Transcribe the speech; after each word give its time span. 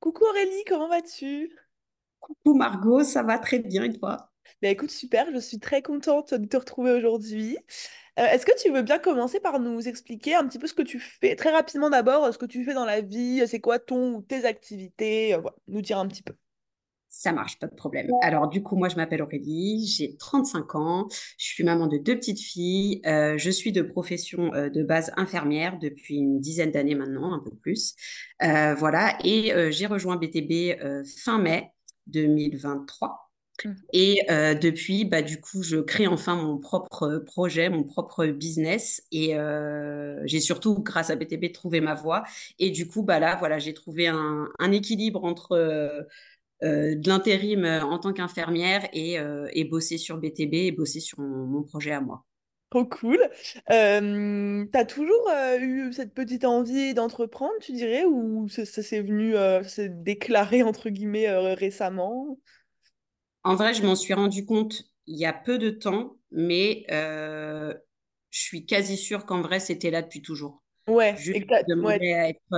Coucou 0.00 0.24
Aurélie, 0.24 0.64
comment 0.66 0.88
vas-tu? 0.88 1.50
Coucou 2.20 2.54
Margot, 2.54 3.02
ça 3.02 3.22
va 3.22 3.38
très 3.38 3.58
bien 3.58 3.84
et 3.84 3.92
toi? 3.92 4.30
Ben 4.62 4.70
écoute, 4.70 4.90
super, 4.90 5.26
je 5.32 5.38
suis 5.38 5.58
très 5.58 5.82
contente 5.82 6.34
de 6.34 6.46
te 6.46 6.56
retrouver 6.56 6.92
aujourd'hui. 6.92 7.58
Euh, 8.18 8.26
est-ce 8.26 8.46
que 8.46 8.60
tu 8.60 8.70
veux 8.70 8.82
bien 8.82 8.98
commencer 8.98 9.40
par 9.40 9.60
nous 9.60 9.86
expliquer 9.88 10.34
un 10.34 10.46
petit 10.46 10.58
peu 10.58 10.66
ce 10.66 10.74
que 10.74 10.82
tu 10.82 10.98
fais, 11.00 11.36
très 11.36 11.50
rapidement 11.50 11.90
d'abord, 11.90 12.32
ce 12.32 12.38
que 12.38 12.46
tu 12.46 12.64
fais 12.64 12.74
dans 12.74 12.84
la 12.84 13.00
vie, 13.00 13.46
c'est 13.46 13.60
quoi 13.60 13.78
ton 13.78 14.14
ou 14.14 14.22
tes 14.22 14.44
activités, 14.44 15.34
euh, 15.34 15.38
voilà, 15.38 15.56
nous 15.68 15.82
dire 15.82 15.98
un 15.98 16.08
petit 16.08 16.22
peu. 16.22 16.34
Ça 17.10 17.32
marche, 17.32 17.58
pas 17.58 17.66
de 17.66 17.74
problème. 17.74 18.10
Alors 18.22 18.48
du 18.48 18.62
coup, 18.62 18.76
moi 18.76 18.88
je 18.88 18.96
m'appelle 18.96 19.22
Aurélie, 19.22 19.86
j'ai 19.86 20.16
35 20.16 20.74
ans, 20.74 21.08
je 21.38 21.46
suis 21.46 21.64
maman 21.64 21.86
de 21.86 21.96
deux 21.96 22.16
petites 22.16 22.40
filles, 22.40 23.00
euh, 23.06 23.38
je 23.38 23.50
suis 23.50 23.72
de 23.72 23.82
profession 23.82 24.52
euh, 24.54 24.68
de 24.68 24.82
base 24.82 25.10
infirmière 25.16 25.78
depuis 25.78 26.16
une 26.16 26.38
dizaine 26.38 26.70
d'années 26.70 26.94
maintenant, 26.94 27.32
un 27.32 27.40
peu 27.40 27.50
plus. 27.50 27.94
Euh, 28.42 28.74
voilà, 28.74 29.16
et 29.24 29.52
j'ai 29.72 29.86
rejoint 29.86 30.16
BTB 30.16 30.78
fin 31.24 31.38
mai 31.38 31.72
2023. 32.06 33.28
Mhm. 33.64 33.76
Et 33.92 34.22
euh, 34.30 34.54
depuis, 34.54 35.04
bah, 35.04 35.22
du 35.22 35.40
coup, 35.40 35.62
je 35.62 35.78
crée 35.78 36.06
enfin 36.06 36.36
mon 36.36 36.58
propre 36.58 37.18
projet, 37.26 37.68
mon 37.70 37.84
propre 37.84 38.26
business. 38.26 39.02
Et 39.12 39.36
euh, 39.36 40.20
j'ai 40.26 40.40
surtout, 40.40 40.80
grâce 40.82 41.10
à 41.10 41.16
BTB, 41.16 41.52
trouvé 41.52 41.80
ma 41.80 41.94
voie. 41.94 42.24
Et 42.58 42.70
du 42.70 42.86
coup, 42.86 43.02
bah, 43.02 43.18
là, 43.18 43.36
voilà, 43.36 43.58
j'ai 43.58 43.74
trouvé 43.74 44.06
un, 44.08 44.48
un 44.58 44.72
équilibre 44.72 45.24
entre 45.24 45.52
euh, 45.52 46.02
euh, 46.62 46.94
de 46.96 47.08
l'intérim 47.08 47.64
euh, 47.64 47.82
en 47.82 47.98
tant 47.98 48.12
qu'infirmière 48.12 48.88
et, 48.92 49.18
euh, 49.18 49.48
et 49.52 49.64
bosser 49.64 49.98
sur 49.98 50.18
BTB 50.18 50.54
et 50.54 50.72
bosser 50.72 51.00
sur 51.00 51.20
mon, 51.20 51.46
mon 51.46 51.62
projet 51.62 51.92
à 51.92 52.00
moi. 52.00 52.24
Trop 52.70 52.84
cool. 52.84 53.18
Euh, 53.70 54.66
t'as 54.72 54.84
toujours 54.84 55.26
euh, 55.30 55.58
eu 55.58 55.90
cette 55.94 56.12
petite 56.12 56.44
envie 56.44 56.92
d'entreprendre, 56.92 57.54
tu 57.62 57.72
dirais, 57.72 58.04
ou 58.04 58.46
ça, 58.50 58.66
ça 58.66 58.82
s'est 58.82 59.00
venu, 59.00 59.34
s'est 59.66 59.88
déclaré 59.88 60.62
entre 60.62 60.90
guillemets 60.90 61.30
récemment? 61.54 62.38
En 63.44 63.56
vrai, 63.56 63.74
je 63.74 63.82
m'en 63.84 63.96
suis 63.96 64.14
rendu 64.14 64.44
compte 64.46 64.82
il 65.06 65.16
y 65.18 65.26
a 65.26 65.32
peu 65.32 65.58
de 65.58 65.70
temps, 65.70 66.16
mais 66.30 66.84
je 68.30 68.40
suis 68.40 68.66
quasi 68.66 68.96
sûre 68.96 69.26
qu'en 69.26 69.40
vrai, 69.42 69.60
c'était 69.60 69.90
là 69.90 70.02
depuis 70.02 70.22
toujours. 70.22 70.62
Ouais, 70.88 71.16
Juste 71.16 71.32
exact. 71.32 71.70
Ouais, 71.80 72.00
demander 72.00 72.12
à 72.14 72.28
être, 72.30 72.54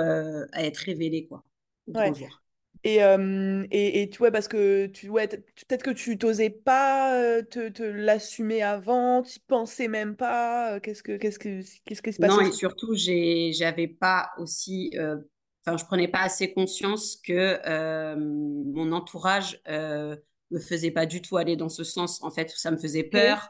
à 0.52 0.64
être 0.64 0.78
révélé, 0.78 1.26
quoi, 1.28 1.44
au 1.86 1.94
ouais. 1.94 2.12
grand 2.12 2.14
jour. 2.14 2.39
Et, 2.84 3.02
euh, 3.04 3.66
et, 3.70 4.02
et 4.02 4.10
tu 4.10 4.18
vois, 4.18 4.30
parce 4.30 4.48
que 4.48 4.86
tu 4.86 5.08
ouais, 5.10 5.28
peut-être 5.28 5.82
que 5.82 5.90
tu 5.90 6.16
t'osais 6.18 6.48
pas 6.50 7.14
euh, 7.14 7.42
te, 7.42 7.68
te 7.68 7.82
l'assumer 7.82 8.62
avant, 8.62 9.22
tu 9.22 9.38
pensais 9.40 9.88
même 9.88 10.16
pas. 10.16 10.76
euh, 10.76 10.80
Qu'est-ce 10.80 11.02
que 11.02 11.16
qu'est-ce 11.18 11.38
que 11.38 11.60
qu'est-ce 11.84 12.02
qui 12.02 12.12
se 12.12 12.18
Non, 12.18 12.40
passait? 12.40 12.42
et 12.42 12.52
surtout, 12.52 12.94
j'avais 12.94 13.88
pas 13.88 14.30
aussi, 14.38 14.90
euh, 14.96 15.16
enfin, 15.64 15.78
je 15.78 15.84
prenais 15.86 16.06
pas 16.08 16.20
assez 16.20 16.52
conscience 16.52 17.16
que 17.16 17.58
euh, 17.66 18.16
mon 18.18 18.92
entourage 18.92 19.58
euh, 19.68 20.16
me 20.50 20.58
faisait 20.60 20.90
pas 20.90 21.06
du 21.06 21.22
tout 21.22 21.38
aller 21.38 21.56
dans 21.56 21.70
ce 21.70 21.82
sens. 21.82 22.22
En 22.22 22.30
fait, 22.30 22.50
ça 22.50 22.70
me 22.70 22.76
faisait 22.78 23.04
peur. 23.04 23.48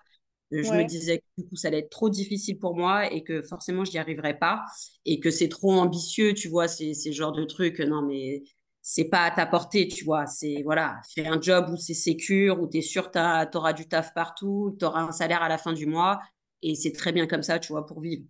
Euh, 0.53 0.63
Je 0.63 0.77
me 0.77 0.85
disais 0.85 1.19
que 1.19 1.25
du 1.43 1.49
coup, 1.49 1.57
ça 1.57 1.67
allait 1.69 1.81
être 1.81 1.91
trop 1.91 2.11
difficile 2.11 2.59
pour 2.61 2.77
moi 2.77 3.13
et 3.13 3.25
que 3.25 3.43
forcément, 3.43 3.85
je 3.85 3.91
n'y 3.93 3.99
arriverais 3.99 4.39
pas 4.39 4.65
et 5.05 5.19
que 5.19 5.31
c'est 5.33 5.49
trop 5.49 5.73
ambitieux, 5.73 6.33
tu 6.35 6.49
vois, 6.49 6.69
c'est 6.69 6.95
ces 6.95 7.13
genres 7.13 7.33
de 7.33 7.45
trucs. 7.45 7.81
Non, 7.81 8.03
mais 8.03 8.45
c'est 8.83 9.05
pas 9.09 9.25
à 9.25 9.31
ta 9.31 9.47
portée, 9.47 9.89
tu 9.89 10.05
vois. 10.05 10.27
C'est, 10.27 10.63
voilà, 10.65 11.01
fais 11.15 11.27
un 11.27 11.41
job 11.41 11.67
où 11.71 11.77
c'est 11.77 11.95
sécure, 11.95 12.61
où 12.61 12.69
tu 12.69 12.79
es 12.79 12.83
sûr 12.83 13.11
que 13.11 13.45
tu 13.51 13.57
auras 13.59 13.73
du 13.73 13.89
taf 13.89 14.15
partout, 14.15 14.77
tu 14.79 14.85
auras 14.85 15.03
un 15.03 15.13
salaire 15.13 15.43
à 15.43 15.49
la 15.49 15.59
fin 15.59 15.73
du 15.73 15.87
mois 15.87 16.21
et 16.63 16.75
c'est 16.75 16.93
très 16.93 17.13
bien 17.13 17.27
comme 17.27 17.43
ça, 17.43 17.59
tu 17.59 17.73
vois, 17.73 17.87
pour 17.87 18.01
vivre. 18.01 18.25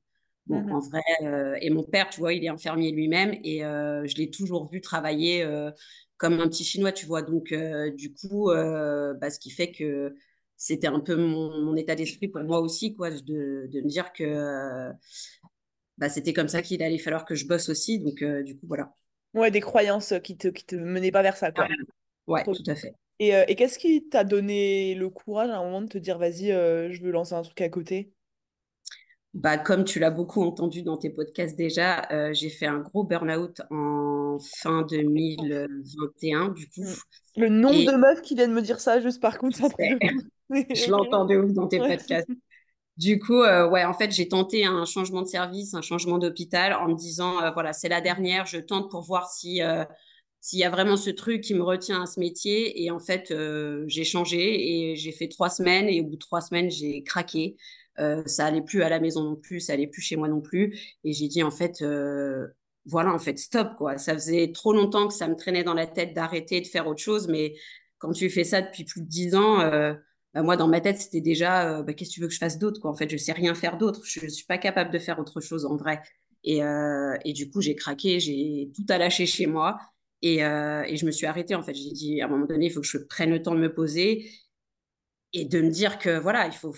Bon, 0.46 0.66
en 0.70 0.80
Mhm. 0.80 0.80
vrai, 0.80 1.02
euh, 1.22 1.56
et 1.60 1.70
mon 1.70 1.84
père, 1.84 2.10
tu 2.10 2.20
vois, 2.20 2.32
il 2.34 2.44
est 2.44 2.48
infirmier 2.48 2.90
lui-même 2.92 3.34
et 3.44 3.64
euh, 3.64 4.04
je 4.06 4.16
l'ai 4.16 4.30
toujours 4.30 4.68
vu 4.70 4.80
travailler 4.80 5.42
euh, 5.44 5.70
comme 6.16 6.40
un 6.40 6.48
petit 6.48 6.64
Chinois, 6.64 6.92
tu 6.92 7.06
vois. 7.06 7.22
Donc, 7.22 7.54
du 7.96 8.12
coup, 8.14 8.50
bah, 9.20 9.30
ce 9.30 9.38
qui 9.38 9.50
fait 9.50 9.70
que 9.72 10.14
c'était 10.56 10.88
un 10.88 11.00
peu 11.00 11.16
mon, 11.16 11.62
mon 11.64 11.76
état 11.76 11.94
d'esprit 11.94 12.28
pour 12.28 12.42
moi 12.42 12.60
aussi, 12.60 12.94
quoi, 12.96 13.10
de, 13.10 13.68
de 13.70 13.80
me 13.80 13.88
dire 13.88 14.12
que 14.12 14.92
bah, 15.98 16.08
c'était 16.08 16.32
comme 16.32 16.48
ça 16.48 16.62
qu'il 16.62 16.82
allait 16.82 16.98
falloir 16.98 17.24
que 17.24 17.34
je 17.34 17.46
bosse 17.46 17.68
aussi. 17.68 17.98
Donc, 18.00 18.22
du 18.44 18.56
coup, 18.58 18.66
voilà. 18.66 18.94
Ouais, 19.34 19.50
des 19.50 19.60
croyances 19.60 20.14
qui 20.24 20.36
te 20.36 20.48
qui 20.48 20.64
te 20.64 20.76
menaient 20.76 21.12
pas 21.12 21.22
vers 21.22 21.36
ça, 21.36 21.52
Ah, 21.54 21.66
quoi. 21.66 21.72
Ouais, 22.26 22.44
Trop 22.44 22.54
tout 22.54 22.64
à 22.68 22.74
fait. 22.76 22.94
Et, 23.20 23.34
euh, 23.36 23.44
et 23.48 23.56
qu'est-ce 23.56 23.78
qui 23.78 24.08
t'a 24.08 24.24
donné 24.24 24.94
le 24.96 25.10
courage 25.10 25.50
à 25.50 25.58
un 25.58 25.64
moment 25.64 25.82
de 25.82 25.88
te 25.88 25.98
dire, 25.98 26.18
vas-y, 26.18 26.52
euh, 26.52 26.92
je 26.92 27.02
veux 27.02 27.12
lancer 27.12 27.34
un 27.34 27.42
truc 27.42 27.60
à 27.62 27.68
côté? 27.70 28.12
Bah, 29.32 29.58
comme 29.58 29.84
tu 29.84 30.00
l'as 30.00 30.10
beaucoup 30.10 30.42
entendu 30.42 30.82
dans 30.82 30.96
tes 30.96 31.08
podcasts 31.10 31.56
déjà, 31.56 32.02
euh, 32.10 32.32
j'ai 32.34 32.50
fait 32.50 32.66
un 32.66 32.78
gros 32.80 33.04
burn-out 33.04 33.62
en 33.70 34.38
fin 34.40 34.82
2021, 34.82 36.48
du 36.48 36.68
coup. 36.68 36.84
Mm. 36.84 36.94
Le 37.36 37.48
nombre 37.48 37.82
de 37.84 37.92
meufs 37.96 38.22
qui 38.22 38.34
viennent 38.34 38.52
me 38.52 38.62
dire 38.62 38.80
ça, 38.80 39.00
juste 39.00 39.20
par 39.20 39.38
contre, 39.38 39.58
fou. 39.70 39.76
je 40.74 40.90
l'entends 40.90 41.24
de 41.26 41.36
ouf 41.36 41.52
dans 41.52 41.68
tes 41.68 41.78
Ouais. 41.80 41.98
podcasts. 41.98 42.28
Du 43.00 43.18
coup, 43.18 43.40
euh, 43.42 43.66
ouais, 43.66 43.82
en 43.84 43.94
fait, 43.94 44.10
j'ai 44.10 44.28
tenté 44.28 44.66
un 44.66 44.84
changement 44.84 45.22
de 45.22 45.26
service, 45.26 45.72
un 45.72 45.80
changement 45.80 46.18
d'hôpital 46.18 46.74
en 46.74 46.86
me 46.88 46.94
disant, 46.94 47.42
euh, 47.42 47.50
voilà, 47.50 47.72
c'est 47.72 47.88
la 47.88 48.02
dernière, 48.02 48.44
je 48.44 48.58
tente 48.58 48.90
pour 48.90 49.00
voir 49.00 49.30
si, 49.30 49.62
euh, 49.62 49.86
s'il 50.42 50.58
y 50.58 50.64
a 50.64 50.70
vraiment 50.70 50.98
ce 50.98 51.08
truc 51.08 51.40
qui 51.40 51.54
me 51.54 51.62
retient 51.62 52.02
à 52.02 52.06
ce 52.06 52.20
métier. 52.20 52.82
Et 52.84 52.90
en 52.90 52.98
fait, 52.98 53.32
j'ai 53.86 54.04
changé 54.04 54.90
et 54.92 54.96
j'ai 54.96 55.12
fait 55.12 55.28
trois 55.28 55.48
semaines 55.48 55.88
et 55.88 56.02
au 56.02 56.04
bout 56.04 56.16
de 56.16 56.18
trois 56.18 56.42
semaines, 56.42 56.70
j'ai 56.70 57.02
craqué. 57.02 57.56
Ça 58.26 58.46
allait 58.46 58.62
plus 58.62 58.82
à 58.82 58.88
la 58.90 59.00
maison 59.00 59.22
non 59.24 59.36
plus, 59.36 59.60
ça 59.60 59.74
allait 59.74 59.86
plus 59.86 60.02
chez 60.02 60.16
moi 60.16 60.28
non 60.28 60.40
plus. 60.42 60.78
Et 61.04 61.12
j'ai 61.14 61.28
dit, 61.28 61.42
en 61.42 61.50
fait, 61.50 61.82
voilà, 62.86 63.12
en 63.14 63.18
fait, 63.18 63.38
stop, 63.38 63.76
quoi. 63.76 63.96
Ça 63.98 64.14
faisait 64.14 64.52
trop 64.52 64.72
longtemps 64.74 65.08
que 65.08 65.14
ça 65.14 65.28
me 65.28 65.36
traînait 65.36 65.64
dans 65.64 65.74
la 65.74 65.86
tête 65.86 66.14
d'arrêter 66.14 66.60
de 66.60 66.66
faire 66.66 66.86
autre 66.86 67.02
chose, 67.02 67.28
mais 67.28 67.54
quand 67.98 68.12
tu 68.12 68.28
fais 68.30 68.44
ça 68.44 68.62
depuis 68.62 68.84
plus 68.84 69.02
de 69.02 69.06
dix 69.08 69.34
ans, 69.34 69.60
bah, 70.34 70.42
moi, 70.42 70.56
dans 70.56 70.68
ma 70.68 70.80
tête, 70.80 70.98
c'était 71.00 71.20
déjà, 71.20 71.78
euh, 71.80 71.82
bah, 71.82 71.92
qu'est-ce 71.94 72.10
que 72.10 72.14
tu 72.14 72.20
veux 72.20 72.28
que 72.28 72.34
je 72.34 72.38
fasse 72.38 72.58
d'autre. 72.58 72.86
En 72.86 72.94
fait, 72.94 73.08
je 73.10 73.16
sais 73.16 73.32
rien 73.32 73.54
faire 73.54 73.78
d'autre. 73.78 74.02
Je, 74.04 74.20
je 74.20 74.28
suis 74.28 74.44
pas 74.46 74.58
capable 74.58 74.90
de 74.92 74.98
faire 74.98 75.18
autre 75.18 75.40
chose 75.40 75.64
en 75.66 75.76
vrai. 75.76 76.02
Et, 76.44 76.62
euh, 76.62 77.16
et 77.24 77.32
du 77.32 77.50
coup, 77.50 77.60
j'ai 77.60 77.74
craqué, 77.74 78.20
j'ai 78.20 78.70
tout 78.74 78.84
à 78.88 78.98
lâcher 78.98 79.26
chez 79.26 79.46
moi. 79.46 79.78
Et, 80.22 80.44
euh, 80.44 80.82
et 80.86 80.96
je 80.96 81.06
me 81.06 81.10
suis 81.10 81.26
arrêtée, 81.26 81.54
en 81.54 81.62
fait. 81.62 81.74
J'ai 81.74 81.90
dit, 81.92 82.20
à 82.22 82.26
un 82.26 82.28
moment 82.28 82.46
donné, 82.46 82.66
il 82.66 82.72
faut 82.72 82.80
que 82.80 82.86
je 82.86 82.98
prenne 82.98 83.30
le 83.30 83.42
temps 83.42 83.54
de 83.54 83.60
me 83.60 83.72
poser 83.74 84.30
et 85.32 85.44
de 85.44 85.60
me 85.60 85.70
dire 85.70 85.98
que, 85.98 86.18
voilà, 86.18 86.46
il 86.46 86.52
faut, 86.52 86.74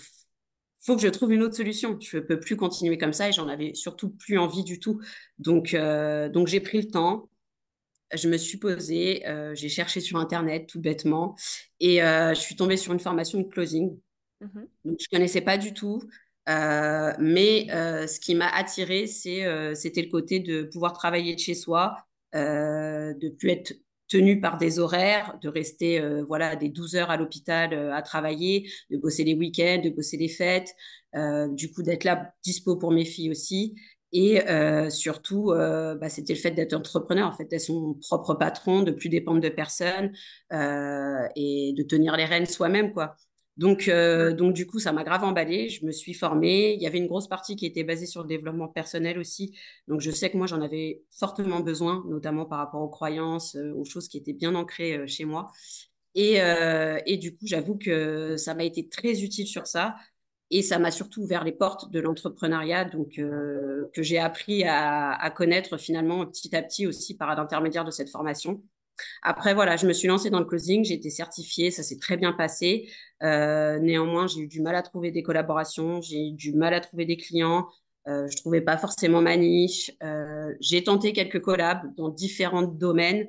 faut 0.81 0.95
que 0.95 1.01
je 1.01 1.07
trouve 1.07 1.33
une 1.33 1.43
autre 1.43 1.55
solution. 1.55 1.97
Je 1.99 2.19
peux 2.19 2.39
plus 2.39 2.55
continuer 2.57 2.97
comme 2.97 3.13
ça 3.13 3.29
et 3.29 3.31
j'en 3.31 3.47
avais 3.47 3.73
surtout 3.73 4.09
plus 4.11 4.37
envie 4.37 4.63
du 4.63 4.79
tout. 4.79 5.01
Donc, 5.39 5.75
donc 6.33 6.47
j'ai 6.47 6.59
pris 6.59 6.81
le 6.81 6.87
temps. 6.89 7.29
Je 8.13 8.27
me 8.27 8.37
suis 8.37 8.57
posée, 8.57 9.27
euh, 9.27 9.55
j'ai 9.55 9.69
cherché 9.69 9.99
sur 10.01 10.17
Internet 10.17 10.67
tout 10.67 10.79
bêtement 10.81 11.35
et 11.79 12.03
euh, 12.03 12.33
je 12.33 12.39
suis 12.39 12.55
tombée 12.55 12.77
sur 12.77 12.93
une 12.93 12.99
formation 12.99 13.39
de 13.39 13.47
closing 13.47 13.97
Mhm. 14.41 14.67
donc, 14.85 14.97
je 14.99 15.07
connaissais 15.09 15.41
pas 15.41 15.57
du 15.57 15.73
tout. 15.73 16.01
Euh, 16.49 17.13
mais 17.19 17.67
ce 17.69 18.19
qui 18.19 18.35
m'a 18.35 18.49
attirée, 18.49 19.07
c'était 19.07 20.01
le 20.01 20.09
côté 20.09 20.39
de 20.41 20.63
pouvoir 20.63 20.93
travailler 20.93 21.35
de 21.35 21.39
chez 21.39 21.53
soi, 21.55 21.95
de 22.33 23.29
plus 23.29 23.49
être 23.49 23.73
tenu 24.09 24.41
par 24.41 24.57
des 24.57 24.79
horaires, 24.79 25.39
de 25.41 25.47
rester 25.47 26.01
voilà 26.27 26.55
des 26.57 26.67
12 26.69 26.95
heures 26.95 27.09
à 27.11 27.17
l'hôpital 27.17 27.73
à 27.93 28.01
travailler, 28.01 28.69
de 28.89 28.97
bosser 28.97 29.23
les 29.23 29.33
week-ends, 29.35 29.81
de 29.83 29.89
bosser 29.89 30.17
les 30.17 30.27
fêtes, 30.27 30.73
du 31.51 31.71
coup 31.71 31.81
d'être 31.83 32.03
là 32.03 32.33
dispo 32.43 32.75
pour 32.75 32.91
mes 32.91 33.05
filles 33.05 33.31
aussi. 33.31 33.75
Et 34.15 34.47
euh, 34.47 34.89
surtout, 34.91 35.51
euh, 35.51 35.95
bah, 35.95 36.07
c'était 36.09 36.33
le 36.33 36.39
fait 36.39 36.51
d'être 36.51 36.73
entrepreneur, 36.73 37.27
en 37.27 37.31
fait, 37.31 37.45
d'être 37.45 37.61
son 37.61 37.95
propre 37.95 38.35
patron, 38.35 38.83
de 38.83 38.91
plus 38.91 39.09
dépendre 39.09 39.41
de 39.41 39.49
personne 39.49 40.11
euh, 40.53 41.27
et 41.35 41.73
de 41.75 41.83
tenir 41.83 42.15
les 42.15 42.25
rênes 42.25 42.45
soi-même, 42.45 42.93
quoi. 42.93 43.15
Donc, 43.57 43.87
donc 43.87 44.53
du 44.55 44.65
coup, 44.65 44.79
ça 44.79 44.91
m'a 44.93 45.03
grave 45.03 45.23
emballée. 45.23 45.69
Je 45.69 45.85
me 45.85 45.91
suis 45.91 46.15
formée. 46.15 46.73
Il 46.73 46.81
y 46.81 46.87
avait 46.87 46.97
une 46.97 47.05
grosse 47.07 47.27
partie 47.27 47.55
qui 47.55 47.67
était 47.67 47.83
basée 47.83 48.07
sur 48.07 48.23
le 48.23 48.27
développement 48.27 48.67
personnel 48.67 49.19
aussi. 49.19 49.55
Donc, 49.87 50.01
je 50.01 50.09
sais 50.09 50.31
que 50.31 50.37
moi, 50.37 50.47
j'en 50.47 50.61
avais 50.61 51.03
fortement 51.11 51.59
besoin, 51.59 52.03
notamment 52.07 52.45
par 52.45 52.57
rapport 52.59 52.81
aux 52.81 52.89
croyances, 52.89 53.55
aux 53.75 53.85
choses 53.85 54.07
qui 54.07 54.17
étaient 54.17 54.33
bien 54.33 54.55
ancrées 54.55 55.07
chez 55.07 55.25
moi. 55.25 55.51
Et, 56.15 56.39
et 57.05 57.17
du 57.17 57.35
coup, 57.35 57.45
j'avoue 57.45 57.77
que 57.77 58.37
ça 58.37 58.55
m'a 58.55 58.63
été 58.63 58.89
très 58.89 59.21
utile 59.23 59.47
sur 59.47 59.67
ça. 59.67 59.95
Et 60.55 60.61
ça 60.61 60.77
m'a 60.77 60.91
surtout 60.91 61.23
ouvert 61.23 61.43
les 61.43 61.51
portes 61.51 61.89
de 61.89 61.99
l'entrepreneuriat, 61.99 62.85
donc 62.85 63.17
euh, 63.17 63.89
que 63.91 64.03
j'ai 64.03 64.19
appris 64.19 64.63
à, 64.65 65.33
connaître 65.35 65.77
finalement 65.77 66.23
petit 66.27 66.55
à 66.55 66.61
petit 66.61 66.85
aussi 66.85 67.17
par 67.17 67.35
l'intermédiaire 67.35 67.83
de 67.83 67.89
cette 67.89 68.11
formation. 68.11 68.61
Après, 69.23 69.55
voilà, 69.55 69.77
je 69.77 69.87
me 69.87 69.93
suis 69.93 70.07
lancée 70.07 70.29
dans 70.29 70.37
le 70.37 70.45
closing, 70.45 70.85
j'ai 70.85 70.93
été 70.93 71.09
certifiée, 71.09 71.71
ça 71.71 71.81
s'est 71.81 71.97
très 71.97 72.17
bien 72.17 72.33
passé. 72.33 72.87
Euh, 73.23 73.79
néanmoins, 73.79 74.27
j'ai 74.27 74.41
eu 74.41 74.47
du 74.47 74.61
mal 74.61 74.75
à 74.75 74.83
trouver 74.83 75.09
des 75.09 75.23
collaborations, 75.23 76.01
j'ai 76.01 76.27
eu 76.27 76.31
du 76.33 76.53
mal 76.53 76.75
à 76.75 76.81
trouver 76.81 77.05
des 77.05 77.17
clients. 77.17 77.67
Euh, 78.07 78.27
je 78.27 78.37
trouvais 78.37 78.61
pas 78.61 78.77
forcément 78.77 79.21
ma 79.23 79.35
niche. 79.37 79.89
Euh, 80.03 80.53
j'ai 80.59 80.83
tenté 80.83 81.13
quelques 81.13 81.41
collabs 81.41 81.95
dans 81.95 82.09
différents 82.09 82.61
domaines, 82.61 83.27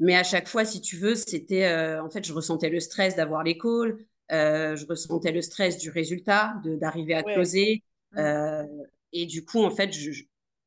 mais 0.00 0.16
à 0.16 0.24
chaque 0.24 0.48
fois, 0.48 0.64
si 0.64 0.80
tu 0.80 0.96
veux, 0.96 1.14
c'était, 1.14 1.72
en 2.00 2.10
fait, 2.10 2.24
je 2.26 2.32
ressentais 2.32 2.68
le 2.68 2.80
stress 2.80 3.14
d'avoir 3.14 3.44
les 3.44 3.56
calls, 3.56 3.96
euh, 4.30 4.76
je 4.76 4.86
ressentais 4.86 5.32
le 5.32 5.42
stress 5.42 5.78
du 5.78 5.90
résultat, 5.90 6.54
d'arriver 6.64 7.14
à 7.14 7.22
Ouais. 7.22 7.34
closer. 7.34 7.82
Euh, 8.16 8.64
et 9.12 9.26
du 9.26 9.44
coup, 9.44 9.62
en 9.64 9.70
fait, 9.70 9.92
je, 9.92 10.10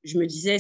je 0.04 0.18
me 0.18 0.26
disais, 0.26 0.58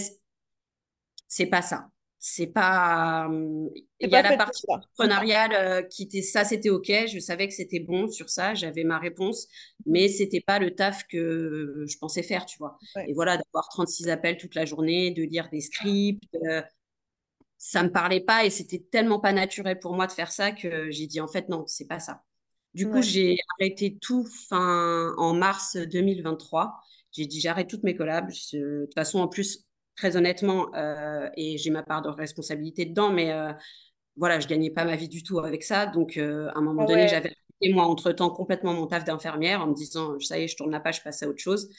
c'est 1.27 1.47
pas 1.47 1.61
ça. 1.61 1.89
c'est 2.19 2.47
pas. 2.47 3.25
hum, 3.27 3.69
Il 3.99 4.09
y 4.09 4.15
a 4.15 4.21
la 4.21 4.33
partie 4.33 4.63
entrepreneuriale 4.67 5.51
euh, 5.53 5.81
qui 5.83 6.03
était 6.03 6.21
ça, 6.21 6.43
c'était 6.43 6.69
OK. 6.69 6.87
Je 7.07 7.19
savais 7.19 7.47
que 7.47 7.53
c'était 7.53 7.79
bon 7.79 8.09
sur 8.09 8.29
ça, 8.29 8.53
j'avais 8.53 8.83
ma 8.83 8.99
réponse, 8.99 9.47
mais 9.85 10.07
c'était 10.09 10.41
pas 10.41 10.59
le 10.59 10.71
taf 10.75 11.05
que 11.07 11.85
je 11.87 11.97
pensais 11.97 12.23
faire, 12.23 12.45
tu 12.45 12.57
vois. 12.57 12.77
Ouais. 12.95 13.07
Et 13.07 13.13
voilà, 13.13 13.37
d'avoir 13.37 13.69
36 13.69 14.09
appels 14.09 14.37
toute 14.37 14.55
la 14.55 14.65
journée, 14.65 15.11
de 15.11 15.23
lire 15.23 15.49
des 15.51 15.61
scripts, 15.61 16.23
ça 17.57 17.83
me 17.83 17.91
parlait 17.91 18.21
pas 18.21 18.45
et 18.45 18.49
c'était 18.49 18.79
tellement 18.91 19.19
pas 19.19 19.33
naturel 19.33 19.79
pour 19.79 19.93
moi 19.93 20.07
de 20.07 20.11
faire 20.13 20.31
ça 20.31 20.51
que 20.51 20.89
j'ai 20.91 21.07
dit 21.07 21.19
en 21.21 21.27
fait 21.27 21.49
non, 21.49 21.65
c'est 21.67 21.87
pas 21.87 21.99
ça. 21.99 22.23
Du 22.75 22.89
coup, 22.89 23.01
Ouais. 23.01 23.03
j'ai 23.03 23.37
arrêté 23.59 23.97
tout 24.01 24.25
fin 24.49 25.13
en 25.17 25.33
mars 25.35 25.77
2023. 25.77 26.75
J'ai 27.13 27.27
dit 27.27 27.41
j'arrête 27.41 27.69
toutes 27.69 27.83
mes 27.83 27.95
collabs. 27.95 28.29
De 28.53 28.85
toute 28.85 28.95
façon, 28.95 29.19
en 29.21 29.29
plus, 29.29 29.65
très 29.97 30.17
honnêtement, 30.17 30.75
euh, 30.75 31.29
et 31.37 31.57
j'ai 31.57 31.71
ma 31.71 31.83
part 31.83 32.03
de 32.03 32.09
responsabilité 32.09 32.85
dedans, 32.85 33.11
mais 33.11 33.33
euh, 33.33 33.53
voilà, 34.17 34.39
je 34.41 34.47
gagnais 34.47 34.71
pas 34.71 34.85
ma 34.85 34.95
vie 34.97 35.09
du 35.09 35.23
tout 35.23 35.39
avec 35.39 35.63
ça. 35.63 35.87
Donc, 35.87 36.17
euh, 36.17 36.49
à 36.55 36.59
un 36.59 36.61
moment 36.61 36.83
Ah 36.83 36.85
donné, 36.85 37.07
j'avais 37.07 37.29
arrêté, 37.29 37.73
moi, 37.73 37.85
entre-temps, 37.85 38.29
complètement 38.31 38.73
mon 38.73 38.87
taf 38.87 39.05
d'infirmière 39.05 39.61
en 39.61 39.67
me 39.67 39.75
disant, 39.75 40.19
ça 40.19 40.39
y 40.39 40.43
est, 40.43 40.47
je 40.49 40.57
tourne 40.57 40.71
la 40.71 40.79
page, 40.81 40.97
je 40.99 41.03
passe 41.03 41.23
à 41.23 41.29
autre 41.29 41.39
chose. 41.41 41.69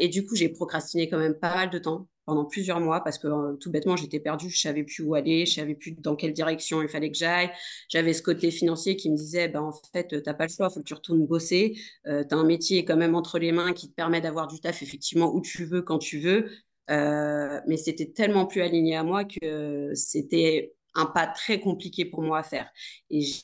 Et 0.00 0.08
du 0.08 0.26
coup, 0.26 0.34
j'ai 0.36 0.48
procrastiné 0.48 1.08
quand 1.08 1.18
même 1.18 1.38
pas 1.38 1.54
mal 1.54 1.70
de 1.70 1.78
temps, 1.78 2.08
pendant 2.26 2.44
plusieurs 2.44 2.80
mois, 2.80 3.02
parce 3.02 3.18
que 3.18 3.28
euh, 3.28 3.54
tout 3.56 3.70
bêtement, 3.70 3.96
j'étais 3.96 4.20
perdue, 4.20 4.50
je 4.50 4.60
savais 4.60 4.84
plus 4.84 5.02
où 5.04 5.14
aller, 5.14 5.46
je 5.46 5.54
savais 5.54 5.74
plus 5.74 5.92
dans 5.92 6.16
quelle 6.16 6.32
direction 6.34 6.82
il 6.82 6.88
fallait 6.88 7.10
que 7.10 7.16
j'aille. 7.18 7.50
J'avais 7.88 8.12
ce 8.12 8.22
côté 8.22 8.50
financier 8.50 8.96
qui 8.96 9.10
me 9.10 9.16
disait, 9.16 9.48
ben, 9.48 9.62
en 9.62 9.72
fait, 9.92 10.22
t'as 10.22 10.34
pas 10.34 10.46
le 10.46 10.52
choix, 10.52 10.70
faut 10.70 10.80
que 10.80 10.84
tu 10.86 10.94
retournes 10.94 11.26
bosser. 11.26 11.78
Euh, 12.06 12.24
t'as 12.28 12.36
un 12.36 12.44
métier 12.44 12.84
quand 12.84 12.96
même 12.96 13.14
entre 13.14 13.38
les 13.38 13.52
mains 13.52 13.72
qui 13.72 13.88
te 13.88 13.94
permet 13.94 14.20
d'avoir 14.20 14.48
du 14.48 14.60
taf 14.60 14.82
effectivement 14.82 15.34
où 15.34 15.40
tu 15.40 15.64
veux, 15.64 15.82
quand 15.82 15.98
tu 15.98 16.18
veux. 16.20 16.50
Euh, 16.90 17.60
mais 17.66 17.76
c'était 17.76 18.06
tellement 18.12 18.46
plus 18.46 18.62
aligné 18.62 18.96
à 18.96 19.02
moi 19.04 19.24
que 19.24 19.92
c'était 19.94 20.74
un 20.94 21.06
pas 21.06 21.26
très 21.26 21.60
compliqué 21.60 22.04
pour 22.04 22.22
moi 22.22 22.38
à 22.38 22.42
faire. 22.42 22.70
Et 23.10 23.22
j'ai 23.22 23.42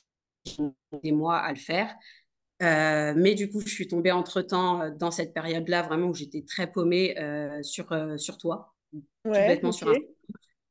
des 1.03 1.13
mois 1.13 1.39
à 1.39 1.51
le 1.53 1.59
faire. 1.59 1.95
Euh, 2.63 3.15
mais 3.17 3.35
du 3.35 3.51
coup, 3.51 3.61
je 3.61 3.69
suis 3.73 3.89
tombée 3.89 4.13
entre-temps 4.13 4.83
euh, 4.83 4.91
dans 4.91 5.11
cette 5.11 5.35
période-là, 5.35 5.83
vraiment 5.83 6.09
où 6.09 6.15
j'étais 6.15 6.43
très 6.43 6.71
paumée 6.71 7.19
euh, 7.19 7.63
sur, 7.63 7.91
euh, 7.93 8.17
sur 8.19 8.39
toi, 8.39 8.73
Ouais, 9.25 9.61
ok. 9.63 9.63
sur 9.73 9.89
Instagram. 9.89 10.03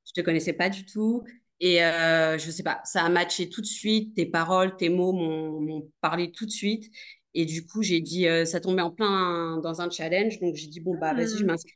Je 0.07 0.13
te 0.13 0.21
connaissais 0.21 0.53
pas 0.53 0.69
du 0.69 0.85
tout. 0.85 1.23
Et 1.59 1.77
je 1.79 2.51
sais 2.51 2.63
pas, 2.63 2.81
ça 2.85 3.03
a 3.05 3.09
matché 3.09 3.49
tout 3.49 3.61
de 3.61 3.67
suite. 3.67 4.15
Tes 4.15 4.25
paroles, 4.25 4.77
tes 4.77 4.89
mots 4.89 5.13
m'ont 5.13 5.89
parlé 6.01 6.31
tout 6.31 6.45
de 6.45 6.51
suite. 6.51 6.91
Et 7.35 7.45
du 7.45 7.65
coup, 7.67 7.83
j'ai 7.83 8.01
dit, 8.01 8.25
ça 8.45 8.59
tombait 8.61 8.81
en 8.81 8.91
plein 8.91 9.57
dans 9.59 9.81
un 9.81 9.89
challenge. 9.89 10.39
Donc, 10.39 10.55
j'ai 10.55 10.67
dit, 10.67 10.79
bon, 10.81 10.95
bah, 10.97 11.13
vas-y, 11.13 11.37
je 11.37 11.45
Hmm. 11.45 11.45
m'inscris. 11.45 11.75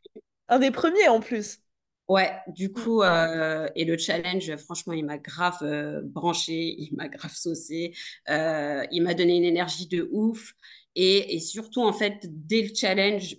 Un 0.49 0.59
des 0.59 0.71
premiers 0.71 1.07
en 1.09 1.21
plus. 1.21 1.59
Ouais, 2.07 2.31
du 2.47 2.71
Hmm. 2.75 2.85
coup, 2.85 3.01
euh, 3.01 3.67
et 3.75 3.83
le 3.83 3.97
challenge, 3.97 4.55
franchement, 4.57 4.93
il 4.93 5.03
m'a 5.05 5.17
grave 5.17 5.57
euh, 5.63 6.01
branché, 6.03 6.75
il 6.77 6.93
m'a 6.95 7.07
grave 7.07 7.33
saucé, 7.33 7.95
euh, 8.29 8.85
il 8.91 9.01
m'a 9.01 9.15
donné 9.15 9.35
une 9.37 9.43
énergie 9.43 9.87
de 9.87 10.07
ouf. 10.11 10.53
Et, 10.93 11.35
et 11.35 11.39
surtout, 11.39 11.81
en 11.81 11.93
fait, 11.93 12.19
dès 12.29 12.61
le 12.61 12.75
challenge, 12.75 13.37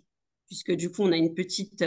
puisque 0.49 0.73
du 0.73 0.91
coup, 0.91 1.03
on 1.03 1.13
a 1.13 1.17
une 1.17 1.33
petite, 1.35 1.81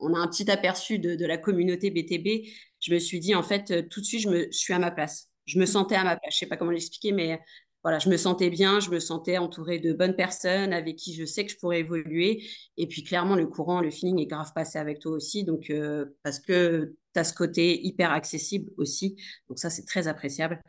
on 0.00 0.14
a 0.14 0.18
un 0.18 0.28
petit 0.28 0.50
aperçu 0.50 0.98
de, 0.98 1.14
de 1.16 1.26
la 1.26 1.36
communauté 1.38 1.90
BTB, 1.90 2.48
je 2.80 2.94
me 2.94 2.98
suis 2.98 3.20
dit, 3.20 3.34
en 3.34 3.42
fait, 3.42 3.88
tout 3.90 4.00
de 4.00 4.06
suite, 4.06 4.20
je 4.22 4.28
me, 4.28 4.44
je 4.50 4.56
suis 4.58 4.72
à 4.72 4.78
ma 4.78 4.90
place. 4.90 5.28
Je 5.46 5.58
me 5.58 5.66
sentais 5.66 5.96
à 5.96 6.04
ma 6.04 6.16
place. 6.16 6.32
Je 6.34 6.38
sais 6.38 6.46
pas 6.46 6.56
comment 6.56 6.70
l'expliquer, 6.70 7.12
mais 7.12 7.40
voilà, 7.84 8.00
je 8.00 8.08
me 8.10 8.16
sentais 8.16 8.50
bien, 8.50 8.80
je 8.80 8.90
me 8.90 9.00
sentais 9.00 9.38
entourée 9.38 9.78
de 9.78 9.92
bonnes 9.92 10.16
personnes 10.16 10.72
avec 10.72 10.96
qui 10.96 11.14
je 11.14 11.24
sais 11.26 11.46
que 11.46 11.52
je 11.52 11.58
pourrais 11.58 11.80
évoluer. 11.80 12.44
Et 12.78 12.86
puis 12.88 13.04
clairement, 13.04 13.36
le 13.36 13.46
courant, 13.46 13.80
le 13.82 13.90
feeling 13.90 14.20
est 14.20 14.26
grave 14.26 14.52
passé 14.54 14.78
avec 14.78 15.00
toi 15.00 15.12
aussi. 15.12 15.44
Donc, 15.44 15.70
euh, 15.70 16.06
parce 16.22 16.40
que 16.40 16.94
tu 17.14 17.20
as 17.20 17.24
ce 17.24 17.34
côté 17.34 17.80
hyper 17.86 18.10
accessible 18.12 18.72
aussi. 18.78 19.16
Donc 19.48 19.58
ça, 19.58 19.70
c'est 19.70 19.84
très 19.86 20.08
appréciable. 20.08 20.60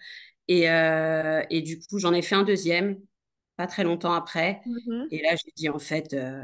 Et, 0.48 0.70
euh, 0.70 1.44
et 1.50 1.62
du 1.62 1.80
coup, 1.80 2.00
j'en 2.00 2.14
ai 2.14 2.22
fait 2.24 2.36
un 2.36 2.44
deuxième, 2.44 3.00
pas 3.58 3.68
très 3.68 3.84
longtemps 3.84 4.14
après. 4.14 4.62
Mhm. 4.66 5.10
Et 5.12 5.22
là, 5.24 5.32
j'ai 5.36 5.52
dit, 5.58 5.70
en 5.70 5.80
fait, 5.80 6.14
euh, 6.14 6.44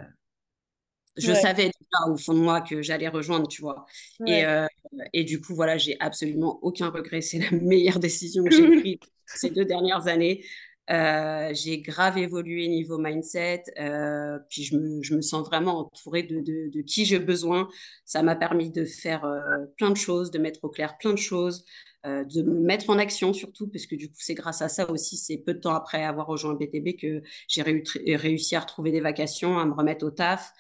je 1.18 1.34
Ouais, 1.34 1.34
savais 1.34 1.66
déjà 1.66 2.12
au 2.12 2.18
fond 2.18 2.34
de 2.34 2.40
moi 2.40 2.62
que 2.62 2.82
j'allais 2.82 3.10
rejoindre, 3.10 3.48
tu 3.48 3.62
vois. 3.62 3.86
Et, 4.26 4.44
ouais. 4.44 4.68
et 5.14 5.24
du 5.24 5.42
coup, 5.42 5.56
voilà, 5.56 5.78
j'ai 5.78 5.98
absolument 6.00 6.60
aucun 6.64 6.90
regret. 6.90 7.22
C'est 7.22 7.40
la 7.40 7.52
meilleure 7.52 8.00
décision 8.00 8.48
que 8.48 8.56
j'ai 8.56 8.68
prise 8.72 8.98
ces 9.36 9.50
deux 9.50 9.66
dernières 9.66 10.08
années. 10.08 10.44
Euh, 10.92 11.52
j'ai 11.54 11.80
grave 11.82 12.18
évolué 12.18 12.68
niveau 12.68 12.98
mindset, 12.98 13.64
euh, 13.80 14.40
puis 14.50 14.64
je 14.64 14.76
me, 14.76 15.02
je 15.02 15.16
me 15.16 15.22
sens 15.22 15.46
vraiment 15.48 15.80
entourée 15.80 16.24
de, 16.24 16.42
de, 16.42 16.70
de 16.70 16.82
qui 16.82 17.06
j'ai 17.06 17.20
besoin. 17.20 17.70
Ça 18.06 18.24
m'a 18.24 18.36
permis 18.36 18.72
de 18.72 18.84
faire 18.86 19.24
euh, 19.26 19.40
plein 19.78 19.90
de 19.92 19.96
choses, 19.98 20.32
de 20.32 20.40
mettre 20.40 20.60
au 20.64 20.70
clair 20.70 20.98
plein 20.98 21.14
de 21.14 21.18
choses, 21.18 21.64
euh, 22.06 22.26
de 22.26 22.42
me 22.44 22.60
mettre 22.60 22.90
en 22.90 22.98
action 23.00 23.34
surtout, 23.34 23.68
parce 23.70 23.86
que 23.86 23.96
du 23.96 24.10
coup, 24.10 24.16
c'est 24.20 24.34
grâce 24.36 24.62
à 24.62 24.68
ça 24.70 24.90
aussi, 24.92 25.16
c'est 25.18 25.38
peu 25.38 25.54
de 25.54 25.60
temps 25.60 25.74
après 25.76 26.04
avoir 26.04 26.28
rejoint 26.28 26.56
BTB 26.56 26.98
que 26.98 27.22
j'ai 27.48 27.62
réu- 27.64 27.84
réussi 28.18 28.56
à 28.58 28.60
retrouver 28.60 28.92
des 28.92 29.02
vacations, 29.02 29.60
à 29.60 29.66
me 29.66 29.74
remettre 29.74 30.06
au 30.06 30.12
taf, 30.12 30.52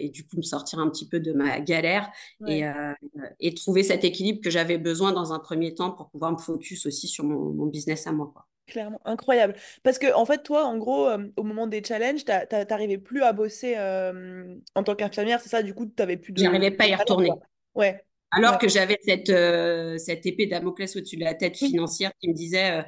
et 0.00 0.08
du 0.08 0.26
coup 0.26 0.36
me 0.38 0.42
sortir 0.42 0.80
un 0.80 0.90
petit 0.90 1.08
peu 1.08 1.20
de 1.20 1.32
ma 1.32 1.60
galère 1.60 2.10
et, 2.46 2.66
euh, 2.66 2.92
et 3.38 3.54
trouver 3.54 3.84
cet 3.84 4.02
équilibre 4.04 4.40
que 4.42 4.50
j'avais 4.50 4.76
besoin 4.78 5.12
dans 5.12 5.32
un 5.32 5.38
premier 5.38 5.72
temps 5.74 5.92
pour 5.92 6.10
pouvoir 6.10 6.32
me 6.32 6.38
focus 6.38 6.84
aussi 6.86 7.06
sur 7.06 7.24
mon, 7.24 7.52
mon 7.54 7.66
business 7.66 8.06
à 8.08 8.12
moi, 8.12 8.32
quoi. 8.34 8.47
Clairement, 8.68 9.00
incroyable. 9.06 9.54
Parce 9.82 9.98
que, 9.98 10.12
en 10.14 10.26
fait, 10.26 10.42
toi, 10.42 10.66
en 10.66 10.76
gros, 10.76 11.06
euh, 11.08 11.28
au 11.38 11.42
moment 11.42 11.66
des 11.66 11.82
challenges, 11.82 12.24
t'a- 12.26 12.46
t'a- 12.46 12.66
t'arrivais 12.66 12.98
plus 12.98 13.22
à 13.22 13.32
bosser 13.32 13.76
euh, 13.78 14.56
en 14.74 14.82
tant 14.84 14.94
qu'infirmière, 14.94 15.40
c'est 15.40 15.48
ça? 15.48 15.62
Du 15.62 15.72
coup, 15.74 15.86
t'avais 15.86 16.18
plus 16.18 16.32
de, 16.34 16.44
J'arrivais 16.44 16.70
pas 16.70 16.84
à 16.84 16.86
y 16.88 16.94
quoi. 17.24 17.34
retourner. 17.34 17.40
Ouais, 17.74 18.04
Alors 18.30 18.58
ouais. 18.58 18.58
que 18.58 18.68
j'avais 18.68 18.98
cette, 19.04 19.30
euh, 19.30 19.96
cette 19.98 20.26
épée 20.26 20.46
Damoclès 20.46 20.94
au-dessus 20.96 21.16
de 21.16 21.24
la 21.24 21.34
tête 21.34 21.56
Oui. 21.60 21.70
financière 21.70 22.12
qui 22.20 22.28
me 22.28 22.34
disait, 22.34 22.80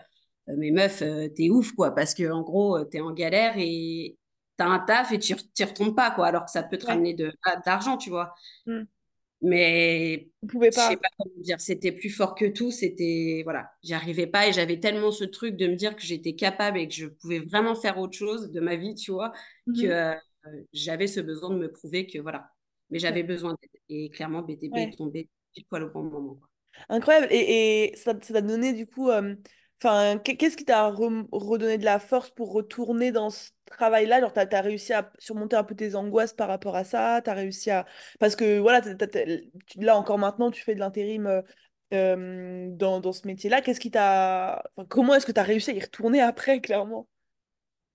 euh, 0.51 0.55
mais 0.59 0.71
meuf, 0.71 1.03
euh, 1.03 1.29
t'es 1.29 1.51
ouf, 1.51 1.73
quoi, 1.73 1.95
parce 1.95 2.15
que 2.15 2.31
en 2.31 2.43
gros, 2.43 2.77
euh, 2.79 2.85
t'es 2.85 3.01
en 3.01 3.13
galère 3.13 3.55
et 3.57 4.19
t'as 4.59 4.67
un 4.67 4.81
taf 4.81 5.13
et 5.13 5.19
tu 5.19 5.35
t'y 5.55 5.65
retournes 5.65 5.95
pas, 5.95 6.11
quoi, 6.11 6.27
alors 6.27 6.45
que 6.45 6.51
ça 6.51 6.63
peut 6.63 6.77
te 6.79 6.87
Ouais. 6.87 7.01
ramener 7.01 7.15
de, 7.15 7.29
de 7.29 7.35
l'argent, 7.67 7.97
tu 7.97 8.11
vois. 8.11 8.35
Mais 9.43 10.31
Vous 10.43 10.49
pouvez 10.49 10.71
je 10.71 10.77
sais 10.77 10.97
pas. 10.97 10.99
pas 10.99 11.09
comment 11.19 11.35
dire, 11.39 11.61
c'était 11.61 11.93
plus 11.93 12.11
fort 12.11 12.35
que 12.35 12.45
tout, 12.47 12.71
c'était 12.71 13.41
voilà, 13.45 13.73
j'y 13.83 13.95
arrivais 13.95 14.27
pas 14.27 14.47
et 14.49 14.53
j'avais 14.53 14.79
tellement 14.81 15.11
ce 15.13 15.25
truc 15.25 15.57
de 15.57 15.67
me 15.67 15.75
dire 15.77 15.97
que 15.97 16.03
j'étais 16.03 16.35
capable 16.37 16.79
et 16.79 16.87
que 16.89 16.95
je 16.95 17.07
pouvais 17.07 17.41
vraiment 17.41 17.75
faire 17.75 17.99
autre 17.99 18.17
chose 18.17 18.51
de 18.53 18.61
ma 18.61 18.77
vie, 18.77 18.95
tu 18.95 19.11
vois, 19.13 19.33
que 19.81 19.87
Mhm. 19.87 19.87
euh, 19.87 20.15
j'avais 20.73 21.07
ce 21.07 21.21
besoin 21.21 21.51
de 21.51 21.57
me 21.59 21.73
prouver 21.73 22.07
que 22.07 22.19
voilà. 22.19 22.51
Mais 22.91 22.99
Ouais. 23.09 23.17
j'avais 23.17 23.23
besoin 23.23 23.57
d'aide 23.61 23.71
et 23.89 24.11
clairement 24.11 24.43
BTB 24.43 24.77
est 24.79 24.97
tombé 24.97 25.29
pile 25.55 25.65
poil 25.67 25.85
au 25.85 25.91
bon 25.91 26.03
moment, 26.05 26.35
quoi. 26.37 26.49
Incroyable. 26.89 27.29
Et, 27.31 27.93
et 27.93 27.97
ça 27.97 28.13
ça 28.23 28.35
t'a 28.35 28.41
donné 28.43 28.73
du 28.73 28.87
coup, 28.87 29.11
euh, 29.11 29.35
enfin, 29.83 30.19
qu'est- 30.19 30.37
qu'est-ce 30.37 30.57
qui 30.57 30.65
t'a 30.65 30.89
redonné 30.89 31.79
de 31.79 31.85
la 31.85 31.99
force 31.99 32.31
pour 32.31 32.53
retourner 32.53 33.13
dans 33.13 33.31
ce 33.31 33.51
travail-là? 33.67 34.21
Genre, 34.21 34.33
t'as, 34.33 34.47
t'as 34.47 34.61
réussi 34.61 34.93
à 34.93 35.13
surmonter 35.19 35.57
un 35.57 35.65
peu 35.65 35.75
tes 35.75 35.95
angoisses 35.95 36.33
par 36.35 36.49
rapport 36.49 36.77
à 36.77 36.85
ça? 36.85 37.21
T'as 37.25 37.35
réussi 37.35 37.71
à... 37.71 37.87
Parce 38.19 38.37
que 38.37 38.59
voilà, 38.59 38.81
là 39.77 39.97
encore 39.97 40.19
maintenant, 40.19 40.51
tu 40.51 40.63
fais 40.63 40.75
de 40.75 40.81
l'intérim 40.81 41.27
euh, 41.27 41.43
euh, 41.95 42.69
dans, 42.73 43.01
dans 43.01 43.13
ce 43.13 43.27
métier-là. 43.27 43.63
Qu'est-ce 43.63 43.81
qui 43.81 43.91
t'a... 43.91 44.63
enfin, 44.77 44.87
comment 44.89 45.15
est-ce 45.15 45.27
que 45.27 45.33
t'as 45.33 45.43
réussi 45.43 45.71
à 45.71 45.75
y 45.75 45.81
retourner 45.81 46.21
après, 46.21 46.61
clairement? 46.61 47.09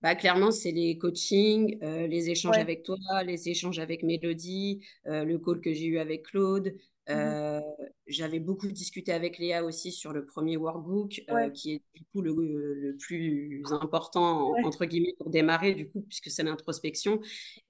Bah, 0.02 0.14
clairement, 0.14 0.50
c'est 0.52 0.72
les 0.72 0.98
coachings, 0.98 1.78
euh, 1.82 2.06
les 2.06 2.30
échanges 2.30 2.58
Ouais. 2.58 2.62
avec 2.62 2.82
toi, 2.84 2.96
les 3.24 3.48
échanges 3.48 3.78
avec 3.78 4.02
Mélodie, 4.02 4.84
euh, 5.06 5.24
le 5.24 5.38
call 5.38 5.60
que 5.60 5.72
j'ai 5.72 5.86
eu 5.86 5.98
avec 5.98 6.24
Claude. 6.26 6.76
Euh, 7.10 7.60
j'avais 8.06 8.40
beaucoup 8.40 8.68
discuté 8.70 9.12
avec 9.12 9.38
Léa 9.38 9.64
aussi 9.64 9.92
sur 9.92 10.12
le 10.12 10.26
premier 10.26 10.56
workbook, 10.56 11.22
euh, 11.30 11.50
qui 11.50 11.74
est 11.74 11.82
du 11.94 12.04
coup 12.12 12.20
le, 12.22 12.32
le 12.34 12.96
plus 12.96 13.62
important, 13.70 14.52
Ouais. 14.52 14.62
entre 14.62 14.84
guillemets, 14.86 15.14
pour 15.18 15.30
démarrer, 15.30 15.74
du 15.74 15.88
coup, 15.90 16.02
puisque 16.08 16.30
c'est 16.30 16.42
l'introspection. 16.42 17.20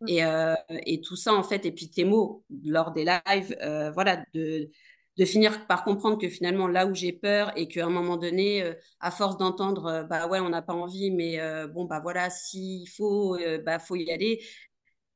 Mhm. 0.00 0.08
Et, 0.08 0.24
euh, 0.24 0.54
et 0.86 1.00
tout 1.00 1.16
ça, 1.16 1.34
en 1.34 1.42
fait, 1.42 1.66
et 1.66 1.72
puis 1.72 1.90
tes 1.90 2.04
mots 2.04 2.44
lors 2.64 2.92
des 2.92 3.04
lives, 3.04 3.56
voilà, 3.94 4.24
de, 4.34 4.70
de 5.18 5.24
finir 5.24 5.66
par 5.66 5.84
comprendre 5.84 6.18
que 6.18 6.28
finalement, 6.28 6.68
là 6.68 6.86
où 6.86 6.94
j'ai 6.94 7.12
peur 7.12 7.52
et 7.56 7.68
qu'à 7.68 7.86
un 7.86 7.90
moment 7.90 8.16
donné, 8.18 8.72
à 9.00 9.10
force 9.10 9.38
d'entendre, 9.38 10.06
bah 10.10 10.28
ouais, 10.28 10.40
on 10.40 10.50
n'a 10.50 10.62
pas 10.62 10.74
envie, 10.74 11.10
mais 11.10 11.38
bon, 11.68 11.84
bah 11.86 12.00
voilà, 12.00 12.28
s'il 12.30 12.88
faut, 12.88 13.36
bah 13.64 13.78
faut 13.78 13.96
y 13.96 14.10
aller. 14.12 14.42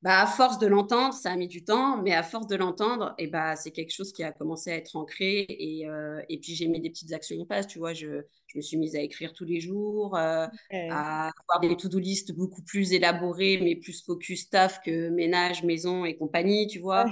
Bah, 0.03 0.23
à 0.23 0.27
force 0.27 0.59
de 0.59 0.67
l'entendre, 0.67 1.13
ça 1.13 1.31
a 1.31 1.37
mis 1.37 1.47
du 1.47 1.63
temps, 1.63 2.01
mais 2.03 2.15
à 2.15 2.23
force 2.23 2.47
de 2.47 2.57
l'entendre, 2.57 3.15
et 3.19 3.27
bah, 3.27 3.55
c'est 3.55 3.71
quelque 3.71 3.93
chose 3.93 4.13
qui 4.15 4.23
a 4.25 4.33
commencé 4.33 4.71
à 4.73 4.77
être 4.77 4.97
ancré. 4.97 5.45
Et, 5.51 5.87
euh, 5.87 6.23
et 6.31 6.39
puis, 6.41 6.55
j'ai 6.55 6.69
mis 6.69 6.81
des 6.81 6.89
petites 6.89 7.13
actions 7.13 7.39
en 7.39 7.45
place, 7.45 7.67
tu 7.67 7.79
vois. 7.79 7.93
Je, 7.93 8.23
je 8.47 8.57
me 8.57 8.63
suis 8.63 8.79
mise 8.79 8.97
à 8.97 9.01
écrire 9.01 9.35
tous 9.35 9.45
les 9.45 9.61
jours, 9.61 10.17
euh, 10.17 10.47
à 10.89 11.29
avoir 11.29 11.61
des 11.61 11.77
to-do 11.77 11.99
list 11.99 12.33
beaucoup 12.33 12.63
plus 12.63 12.95
élaborées, 12.95 13.61
mais 13.63 13.77
plus 13.77 14.03
focus 14.03 14.43
staff 14.45 14.81
que 14.83 15.11
ménage, 15.11 15.65
maison 15.65 16.07
et 16.07 16.17
compagnie, 16.17 16.67
tu 16.67 16.79
vois. 16.79 17.11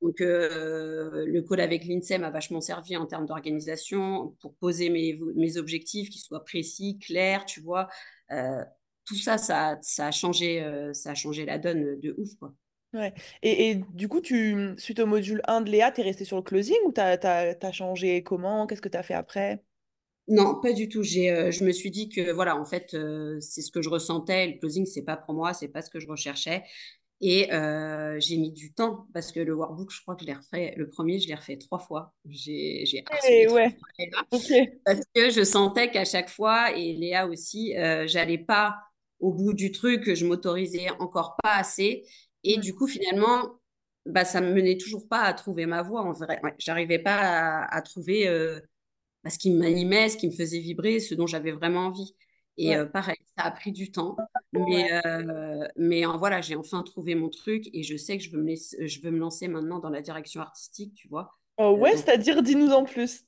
Donc, 0.00 0.22
euh, 0.22 1.26
le 1.26 1.42
call 1.42 1.60
avec 1.60 1.84
l'INSEE 1.84 2.16
m'a 2.18 2.30
vachement 2.30 2.62
servi 2.62 2.96
en 2.96 3.04
termes 3.04 3.26
d'organisation 3.26 4.34
pour 4.40 4.54
poser 4.54 4.88
mes, 4.88 5.18
mes 5.36 5.58
objectifs, 5.58 6.08
qui 6.08 6.18
soient 6.20 6.42
précis, 6.44 6.98
clairs, 6.98 7.44
tu 7.44 7.60
vois. 7.60 7.88
Euh, 8.32 8.64
tout 9.10 9.16
ça, 9.16 9.38
ça, 9.38 9.76
ça 9.82 10.06
a 10.06 10.10
changé, 10.12 10.62
euh, 10.62 10.92
ça 10.94 11.10
a 11.10 11.14
changé 11.14 11.44
la 11.44 11.58
donne 11.58 11.98
de 11.98 12.14
ouf, 12.16 12.36
quoi. 12.38 12.54
Ouais. 12.94 13.12
Et, 13.42 13.70
et 13.70 13.74
du 13.92 14.08
coup, 14.08 14.20
tu, 14.20 14.74
suite 14.78 15.00
au 15.00 15.06
module 15.06 15.42
1 15.48 15.62
de 15.62 15.70
Léa, 15.70 15.90
tu 15.90 16.00
es 16.00 16.04
resté 16.04 16.24
sur 16.24 16.36
le 16.36 16.42
closing 16.42 16.76
ou 16.86 16.92
tu 16.92 17.00
as, 17.00 17.72
changé 17.72 18.22
comment? 18.22 18.68
Qu'est-ce 18.68 18.80
que 18.80 18.88
tu 18.88 18.96
as 18.96 19.02
fait 19.02 19.14
après? 19.14 19.64
Non, 20.28 20.60
pas 20.60 20.72
du 20.72 20.88
tout. 20.88 21.02
J'ai, 21.02 21.30
euh, 21.30 21.50
je 21.50 21.64
me 21.64 21.72
suis 21.72 21.90
dit 21.90 22.08
que 22.08 22.30
voilà, 22.30 22.56
en 22.56 22.64
fait, 22.64 22.94
euh, 22.94 23.38
c'est 23.40 23.62
ce 23.62 23.72
que 23.72 23.82
je 23.82 23.88
ressentais. 23.88 24.46
Le 24.46 24.58
closing, 24.58 24.86
c'est 24.86 25.02
pas 25.02 25.16
pour 25.16 25.34
moi, 25.34 25.54
c'est 25.54 25.68
pas 25.68 25.82
ce 25.82 25.90
que 25.90 25.98
je 25.98 26.06
recherchais. 26.06 26.62
Et 27.20 27.52
euh, 27.52 28.18
j'ai 28.18 28.38
mis 28.38 28.50
du 28.50 28.72
temps 28.72 29.06
parce 29.12 29.30
que 29.30 29.40
le 29.40 29.54
workbook, 29.54 29.90
je 29.90 30.00
crois 30.00 30.14
que 30.14 30.22
je 30.22 30.26
l'ai 30.26 30.34
refait. 30.34 30.74
Le 30.76 30.88
premier, 30.88 31.18
je 31.18 31.28
l'ai 31.28 31.34
refait 31.34 31.58
trois 31.58 31.78
fois. 31.78 32.14
J'ai, 32.26 32.84
harcelé 33.06 33.44
trois 33.46 33.56
ouais, 33.56 33.70
fois 33.70 34.38
parce 34.86 35.02
que 35.14 35.30
je 35.30 35.44
sentais 35.44 35.90
qu'à 35.90 36.06
chaque 36.06 36.30
fois, 36.30 36.74
et 36.76 36.94
Léa 36.94 37.26
aussi, 37.26 37.76
euh, 37.76 38.06
j'allais 38.06 38.38
pas 38.38 38.76
au 39.20 39.32
bout 39.32 39.52
du 39.54 39.72
truc, 39.72 40.14
je 40.14 40.26
m'autorisais 40.26 40.90
encore 41.00 41.36
pas 41.42 41.54
assez. 41.56 42.06
Et 42.44 42.56
Ouais, 42.56 42.60
du 42.60 42.74
coup, 42.74 42.86
finalement, 42.88 43.60
bah, 44.06 44.24
ça 44.24 44.40
me 44.40 44.52
menait 44.54 44.78
toujours 44.78 45.08
pas 45.08 45.22
à 45.22 45.34
trouver 45.34 45.66
ma 45.66 45.82
voix. 45.82 46.02
En 46.02 46.12
vrai, 46.12 46.40
ouais, 46.42 46.54
j'arrivais 46.58 46.98
pas 46.98 47.16
à, 47.64 47.76
à 47.76 47.82
trouver. 47.82 48.28
euh, 48.28 48.60
bah, 49.24 49.30
ce 49.30 49.38
qui 49.38 49.50
m'animait, 49.50 50.08
ce 50.08 50.16
qui 50.16 50.26
me 50.28 50.32
faisait 50.32 50.58
vibrer, 50.60 51.00
ce 51.00 51.14
dont 51.14 51.26
j'avais 51.26 51.52
vraiment 51.52 51.86
envie. 51.86 52.14
Et 52.56 52.74
ouais, 52.74 52.76
euh, 52.76 52.86
pareil, 52.86 53.16
ça 53.38 53.44
a 53.44 53.50
pris 53.50 53.72
du 53.72 53.90
temps, 53.92 54.24
mais, 54.52 54.90
euh, 55.06 55.66
mais 55.76 56.04
en, 56.06 56.18
voilà, 56.18 56.40
j'ai 56.40 56.56
enfin 56.56 56.82
trouvé 56.82 57.14
mon 57.14 57.28
truc 57.28 57.68
et 57.72 57.82
je 57.82 57.96
sais 57.96 58.18
que 58.18 58.24
je 58.24 58.30
veux 58.30 58.38
me, 58.42 58.46
laisser- 58.48 58.88
je 58.88 59.00
veux 59.02 59.10
me 59.10 59.18
lancer 59.18 59.48
maintenant 59.48 59.78
dans 59.78 59.90
la 59.90 60.02
direction 60.02 60.40
artistique, 60.40 60.94
tu 60.94 61.08
vois. 61.08 61.30
Oh, 61.58 61.76
ouais, 61.78 61.96
c'est-à-dire, 61.96 62.42
dis-nous 62.42 62.70
en 62.72 62.84
plus. 62.84 63.24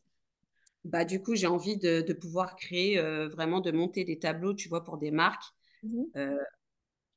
bah, 0.85 1.05
du 1.05 1.23
coup, 1.23 1.35
j'ai 1.35 1.47
envie 1.47 1.77
de, 1.79 2.01
de 2.03 2.13
pouvoir 2.13 2.57
créer, 2.57 3.01
vraiment, 3.29 3.61
de 3.61 3.71
monter 3.73 4.05
des 4.05 4.19
tableaux, 4.19 4.55
tu 4.55 4.69
vois, 4.69 4.85
pour 4.85 4.99
des 4.99 5.11
marques. 5.11 5.45
Mhm. 5.83 6.13
Euh, 6.17 6.37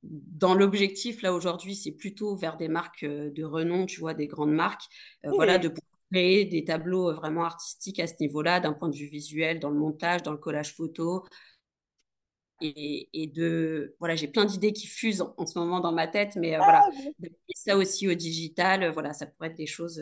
dans 0.03 0.53
l'objectif, 0.55 1.21
là, 1.21 1.33
aujourd'hui, 1.33 1.75
c'est 1.75 1.91
plutôt 1.91 2.35
vers 2.35 2.57
des 2.57 2.67
marques 2.67 3.03
euh, 3.03 3.31
de 3.31 3.43
renom, 3.43 3.85
tu 3.85 3.99
vois, 3.99 4.13
des 4.13 4.27
grandes 4.27 4.53
marques. 4.53 4.83
Euh, 5.25 5.31
voilà, 5.35 5.57
de 5.57 5.71
créer 6.11 6.45
des 6.45 6.63
tableaux 6.65 7.13
vraiment 7.13 7.45
artistiques 7.45 7.99
à 7.99 8.07
ce 8.07 8.13
niveau-là, 8.19 8.59
d'un 8.59 8.73
point 8.73 8.89
de 8.89 8.95
vue 8.95 9.07
visuel, 9.07 9.59
dans 9.59 9.69
le 9.71 9.77
montage, 9.79 10.23
dans 10.23 10.31
le 10.31 10.37
collage 10.37 10.75
photo. 10.75 11.25
Et, 12.61 13.09
et 13.13 13.27
de, 13.27 13.95
voilà, 13.99 14.15
j'ai 14.15 14.27
plein 14.29 14.45
d'idées 14.45 14.71
qui 14.71 14.87
fusent 14.87 15.21
en, 15.21 15.33
en 15.37 15.45
ce 15.45 15.59
moment 15.59 15.81
dans 15.81 15.91
ma 15.91 16.07
tête, 16.07 16.35
mais 16.37 16.55
voilà, 16.55 16.81
Ah, 16.83 16.89
ça 17.53 17.75
aussi 17.77 18.07
au 18.07 18.13
digital, 18.13 18.91
voilà, 18.93 19.13
ça 19.13 19.25
pourrait 19.25 19.49
être 19.49 19.57
des 19.57 19.67
choses, 19.67 20.01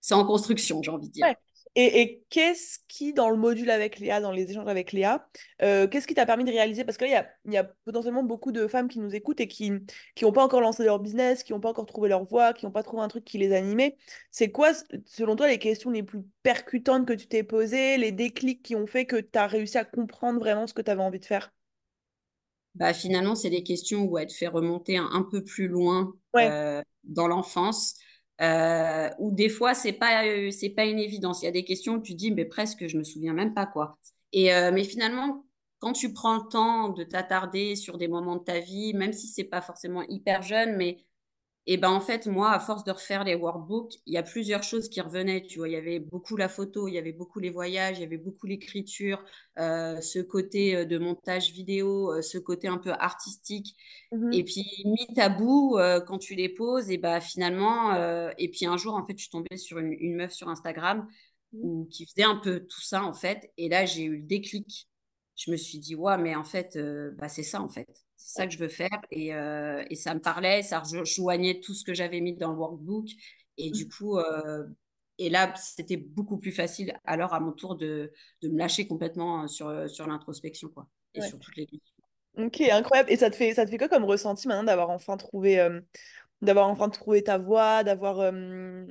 c'est 0.00 0.14
en 0.14 0.24
construction, 0.24 0.82
j'ai 0.82 0.90
envie 0.90 1.08
de 1.08 1.12
dire. 1.12 1.26
Ouais. 1.26 1.36
Et, 1.80 2.00
et 2.00 2.24
qu'est-ce 2.28 2.80
qui, 2.88 3.12
dans 3.12 3.30
le 3.30 3.36
module 3.36 3.70
avec 3.70 4.00
Léa, 4.00 4.20
dans 4.20 4.32
les 4.32 4.50
échanges 4.50 4.66
avec 4.66 4.90
Léa, 4.92 5.28
euh, 5.62 5.86
qu'est-ce 5.86 6.08
qui 6.08 6.14
t'a 6.14 6.26
permis 6.26 6.44
de 6.44 6.50
réaliser? 6.50 6.84
Parce 6.84 6.98
que 6.98 7.04
là, 7.04 7.08
il 7.10 7.12
y 7.12 7.16
a, 7.16 7.28
il 7.44 7.52
y 7.52 7.56
a 7.56 7.64
potentiellement 7.84 8.24
beaucoup 8.24 8.50
de 8.50 8.66
femmes 8.66 8.88
qui 8.88 8.98
nous 8.98 9.14
écoutent 9.14 9.40
et 9.40 9.46
qui 9.48 9.70
qui 10.16 10.24
n'ont 10.24 10.32
pas 10.32 10.42
encore 10.44 10.60
lancé 10.60 10.82
leur 10.84 10.98
business, 10.98 11.44
qui 11.44 11.52
n'ont 11.52 11.60
pas 11.60 11.70
encore 11.70 11.86
trouvé 11.86 12.08
leur 12.08 12.24
voie, 12.24 12.52
qui 12.52 12.66
n'ont 12.66 12.72
pas 12.72 12.82
trouvé 12.82 13.02
un 13.02 13.08
truc 13.08 13.24
qui 13.24 13.38
les 13.38 13.52
animait. 13.54 13.96
C'est 14.32 14.50
quoi, 14.50 14.72
selon 15.06 15.36
toi, 15.36 15.46
les 15.48 15.58
questions 15.58 15.90
les 15.90 16.02
plus 16.02 16.20
percutantes 16.42 17.06
que 17.06 17.12
tu 17.12 17.28
t'es 17.28 17.44
posées, 17.44 17.96
les 17.96 18.10
déclics 18.12 18.62
qui 18.62 18.74
ont 18.74 18.86
fait 18.88 19.06
que 19.06 19.16
tu 19.20 19.38
as 19.38 19.46
réussi 19.46 19.78
à 19.78 19.84
comprendre 19.84 20.40
vraiment 20.40 20.66
ce 20.66 20.74
que 20.74 20.82
tu 20.82 20.90
avais 20.90 21.02
envie 21.02 21.20
de 21.20 21.24
faire? 21.26 21.52
Bah, 22.74 22.94
finalement, 22.94 23.34
c'est 23.34 23.50
des 23.50 23.62
questions 23.64 24.04
où 24.04 24.18
elle 24.18 24.28
te 24.28 24.32
fait 24.34 24.46
remonter 24.46 24.96
un, 24.98 25.08
un 25.12 25.22
peu 25.22 25.42
plus 25.42 25.66
loin 25.68 26.14
Ouais. 26.34 26.52
euh, 26.52 26.82
dans 27.04 27.26
l'enfance, 27.26 27.96
euh, 28.40 29.10
où 29.18 29.30
des 29.32 29.48
fois, 29.48 29.74
c'est 29.74 29.92
pas, 29.92 30.24
euh, 30.26 30.50
c'est 30.50 30.70
pas 30.70 30.84
une 30.84 30.98
évidence. 30.98 31.42
Il 31.42 31.46
y 31.46 31.48
a 31.48 31.52
des 31.52 31.64
questions 31.64 31.94
où 31.94 32.02
tu 32.02 32.14
dis, 32.14 32.30
mais 32.30 32.44
presque, 32.44 32.86
je 32.86 32.96
me 32.98 33.04
souviens 33.04 33.32
même 33.32 33.54
pas 33.54 33.66
quoi. 33.66 33.98
Et, 34.32 34.52
euh, 34.54 34.70
mais 34.72 34.84
finalement, 34.84 35.44
quand 35.80 35.92
tu 35.92 36.12
prends 36.12 36.36
le 36.36 36.48
temps 36.48 36.88
de 36.90 37.04
t'attarder 37.04 37.76
sur 37.76 37.98
des 37.98 38.08
moments 38.08 38.36
de 38.36 38.44
ta 38.44 38.60
vie, 38.60 38.94
même 38.94 39.12
si 39.12 39.26
c'est 39.28 39.44
pas 39.44 39.60
forcément 39.62 40.02
hyper 40.08 40.42
jeune, 40.42 40.76
mais 40.76 40.98
et 41.68 41.76
ben 41.78 41.90
en 41.90 42.00
fait, 42.00 42.26
moi, 42.26 42.50
à 42.52 42.60
force 42.60 42.84
de 42.84 42.92
refaire 42.92 43.24
les 43.24 43.34
workbooks, 43.36 43.94
il 44.06 44.14
y 44.14 44.18
a 44.18 44.24
plusieurs 44.24 44.62
choses 44.64 44.88
qui 44.88 45.00
revenaient. 45.02 45.44
Tu 45.46 45.58
vois, 45.60 45.68
il 45.68 45.72
y 45.74 45.76
avait 45.76 46.00
beaucoup 46.00 46.36
la 46.36 46.48
photo, 46.48 46.88
il 46.88 46.94
y 46.94 46.98
avait 46.98 47.12
beaucoup 47.12 47.40
les 47.40 47.50
voyages, 47.50 47.98
il 47.98 48.02
y 48.02 48.04
avait 48.04 48.18
beaucoup 48.18 48.46
l'écriture, 48.46 49.24
euh, 49.58 50.00
ce 50.00 50.20
côté 50.20 50.76
euh, 50.76 50.84
de 50.86 50.98
montage 50.98 51.52
vidéo, 51.52 52.12
euh, 52.14 52.22
ce 52.22 52.38
côté 52.38 52.68
un 52.68 52.78
peu 52.78 52.92
artistique. 52.92 53.76
Et 54.30 54.42
Mhm. 54.42 54.44
puis 54.44 54.64
mis 54.84 55.08
à 55.20 55.28
bout 55.30 55.76
euh, 55.78 56.00
quand 56.00 56.18
tu 56.18 56.34
les 56.34 56.48
poses, 56.50 56.90
et 56.90 56.98
ben 56.98 57.20
finalement, 57.20 57.94
et 58.38 58.48
puis 58.50 58.66
un 58.66 58.76
jour 58.76 58.94
en 58.94 59.04
fait, 59.06 59.14
je 59.16 59.22
suis 59.22 59.30
tombée 59.30 59.56
sur 59.56 59.78
une, 59.78 59.92
une 59.94 60.16
meuf 60.16 60.32
sur 60.32 60.48
Instagram 60.48 61.08
où, 61.52 61.86
qui 61.90 62.06
faisait 62.06 62.24
un 62.24 62.36
peu 62.36 62.60
tout 62.66 62.80
ça 62.82 63.04
en 63.04 63.12
fait. 63.14 63.52
Et 63.56 63.68
là, 63.70 63.86
j'ai 63.86 64.04
eu 64.04 64.16
le 64.18 64.22
déclic. 64.22 64.88
Je 65.36 65.50
me 65.50 65.56
suis 65.56 65.78
dit, 65.78 65.94
ouais, 65.94 66.18
mais 66.18 66.34
en 66.36 66.44
fait, 66.44 66.78
bah, 67.16 67.28
c'est 67.28 67.42
ça 67.42 67.62
en 67.62 67.68
fait. 67.68 67.86
C'est 68.18 68.34
ça 68.42 68.46
que 68.46 68.52
je 68.54 68.58
veux 68.58 68.68
faire. 68.68 68.90
Et, 69.12 69.34
euh, 69.34 69.84
et 69.90 69.96
ça 69.96 70.14
me 70.14 70.20
parlait, 70.20 70.62
ça 70.62 70.80
rejoignait 70.80 71.60
tout 71.60 71.74
ce 71.74 71.84
que 71.84 71.94
j'avais 71.94 72.20
mis 72.20 72.34
dans 72.36 72.52
le 72.52 72.58
workbook. 72.58 73.08
Et 73.58 73.70
du 73.72 73.88
coup, 73.88 74.18
euh, 74.18 74.66
et 75.18 75.30
là, 75.30 75.54
c'était 75.56 75.96
beaucoup 75.96 76.38
plus 76.38 76.52
facile 76.52 76.98
alors 77.04 77.34
à 77.34 77.40
mon 77.40 77.52
tour 77.52 77.76
de, 77.76 78.12
de 78.42 78.48
me 78.48 78.58
lâcher 78.58 78.86
complètement 78.88 79.44
euh, 79.44 79.48
sur, 79.48 79.90
sur 79.90 80.06
l'introspection, 80.06 80.68
quoi. 80.68 80.88
Et 81.14 81.20
Ouais. 81.20 81.28
sur 81.28 81.40
toutes 81.40 81.56
les 81.56 81.66
questions. 81.66 81.94
Ok, 82.38 82.60
incroyable. 82.60 83.10
Et 83.10 83.16
ça 83.16 83.30
te 83.30 83.36
fait, 83.36 83.54
ça 83.54 83.64
te 83.64 83.70
fait 83.70 83.78
quoi 83.78 83.88
comme 83.88 84.04
ressenti 84.04 84.46
maintenant 84.46 84.64
d'avoir 84.64 84.90
enfin 84.90 85.16
trouvé, 85.16 85.58
euh, 85.60 85.80
d'avoir 86.42 86.68
enfin 86.68 86.88
trouvé 86.90 87.22
ta 87.24 87.38
voie, 87.38 87.84
d'avoir, 87.84 88.18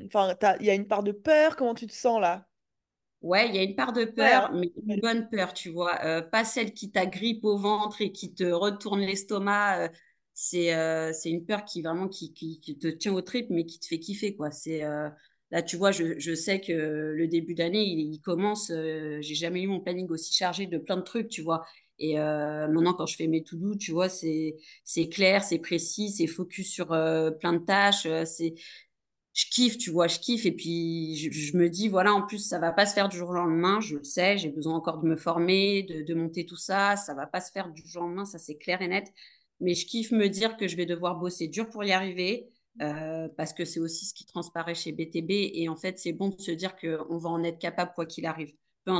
enfin, 0.07 0.35
il 0.59 0.65
y 0.65 0.71
a 0.71 0.75
une 0.75 0.87
part 0.87 1.03
de 1.03 1.11
peur? 1.13 1.55
Comment 1.57 1.75
tu 1.75 1.87
te 1.87 1.93
sens 1.93 2.21
là? 2.21 2.46
Ouais, 3.27 3.49
il 3.49 3.55
y 3.55 3.59
a 3.59 3.63
une 3.63 3.75
part 3.75 3.93
de 3.93 4.05
Ouais, 4.19 4.39
peur, 4.39 4.51
mais 4.53 4.71
une 4.87 4.99
bonne 5.01 5.29
peur, 5.29 5.53
tu 5.53 5.69
vois. 5.69 5.99
Euh, 6.05 6.21
pas 6.21 6.45
celle 6.45 6.73
qui 6.73 6.91
t'agrippe 6.91 7.43
au 7.43 7.57
ventre 7.57 8.01
et 8.01 8.11
qui 8.11 8.33
te 8.33 8.43
retourne 8.45 9.01
l'estomac. 9.01 9.85
euh, 9.85 9.89
c'est 10.33 10.73
euh, 10.75 11.11
c'est 11.13 11.29
une 11.31 11.45
peur 11.45 11.65
qui 11.65 11.81
vraiment 11.81 12.07
qui, 12.07 12.33
qui, 12.33 12.59
qui 12.61 12.77
te 12.77 12.87
tient 12.87 13.13
au 13.13 13.21
tripes, 13.21 13.49
mais 13.49 13.65
qui 13.65 13.79
te 13.79 13.87
fait 13.87 13.99
kiffer, 13.99 14.35
quoi. 14.35 14.51
C'est 14.51 14.81
là, 15.51 15.61
tu 15.63 15.77
vois, 15.77 15.91
je, 15.91 16.19
je 16.19 16.33
sais 16.35 16.59
que 16.61 16.71
le 16.73 17.27
début 17.27 17.53
d'année, 17.55 17.83
il, 17.83 18.13
il 18.13 18.19
commence. 18.21 18.67
j'ai 18.71 19.35
jamais 19.35 19.61
eu 19.63 19.67
mon 19.67 19.79
planning 19.81 20.07
aussi 20.09 20.33
chargé 20.33 20.67
de 20.67 20.77
plein 20.77 20.97
de 20.97 21.01
trucs, 21.01 21.29
tu 21.29 21.41
vois. 21.41 21.65
Et 21.99 22.19
euh, 22.19 22.67
maintenant, 22.67 22.93
quand 22.93 23.07
je 23.07 23.15
fais 23.15 23.27
mes 23.27 23.43
to-do, 23.43 23.75
tu 23.75 23.91
vois, 23.91 24.07
c'est 24.09 24.55
c'est 24.83 25.09
clair, 25.09 25.43
c'est 25.43 25.57
précis, 25.59 26.11
c'est 26.11 26.27
focus 26.27 26.69
sur 26.71 26.91
euh, 26.93 27.31
plein 27.31 27.53
de 27.53 27.65
tâches. 27.65 28.05
euh, 28.05 28.23
c'est 28.25 28.53
je 29.37 29.45
kiffe, 29.51 29.77
tu 29.77 29.91
vois, 29.91 30.07
je 30.07 30.19
kiffe. 30.19 30.47
Et 30.47 30.51
puis, 30.51 31.15
je, 31.31 31.55
me 31.55 31.69
dis, 31.69 31.89
voilà, 31.89 32.13
en 32.13 32.23
plus, 32.25 32.39
ça 32.39 32.57
va 32.57 32.71
pas 32.71 32.87
se 32.87 32.93
faire 32.95 33.07
du 33.07 33.17
jour 33.17 33.29
au 33.29 33.33
lendemain, 33.33 33.79
je 33.79 33.97
le 33.97 34.03
sais, 34.03 34.37
j'ai 34.39 34.49
besoin 34.49 34.75
encore 34.75 34.97
de 34.97 35.07
me 35.07 35.15
former, 35.15 35.83
de, 35.83 36.13
monter 36.15 36.45
tout 36.47 36.55
ça. 36.57 36.95
Ça 36.95 37.13
va 37.13 37.27
pas 37.27 37.39
se 37.39 37.51
faire 37.51 37.71
du 37.71 37.87
jour 37.87 38.01
au 38.01 38.05
lendemain, 38.07 38.25
ça 38.25 38.39
c'est 38.39 38.57
clair 38.57 38.81
et 38.81 38.87
net. 38.87 39.13
Mais 39.59 39.75
je 39.75 39.85
kiffe 39.85 40.11
me 40.11 40.27
dire 40.27 40.57
que 40.57 40.67
je 40.67 40.75
vais 40.75 40.87
devoir 40.87 41.17
bosser 41.19 41.47
dur 41.47 41.69
pour 41.69 41.83
y 41.83 41.91
arriver, 41.91 42.49
euh, 42.81 43.27
parce 43.37 43.53
que 43.53 43.63
c'est 43.63 43.79
aussi 43.79 44.05
ce 44.05 44.13
qui 44.15 44.25
transparaît 44.25 44.73
chez 44.73 44.91
BTB. 44.91 45.29
Et 45.29 45.69
en 45.69 45.75
fait, 45.75 45.99
c'est 45.99 46.13
bon 46.13 46.29
de 46.29 46.41
se 46.41 46.51
dire 46.51 46.75
qu'on 46.75 47.17
va 47.19 47.29
en 47.29 47.43
être 47.43 47.59
capable 47.59 47.91
quoi 47.93 48.07
qu'il 48.07 48.25
arrive. 48.25 48.53
Peu 48.85 48.93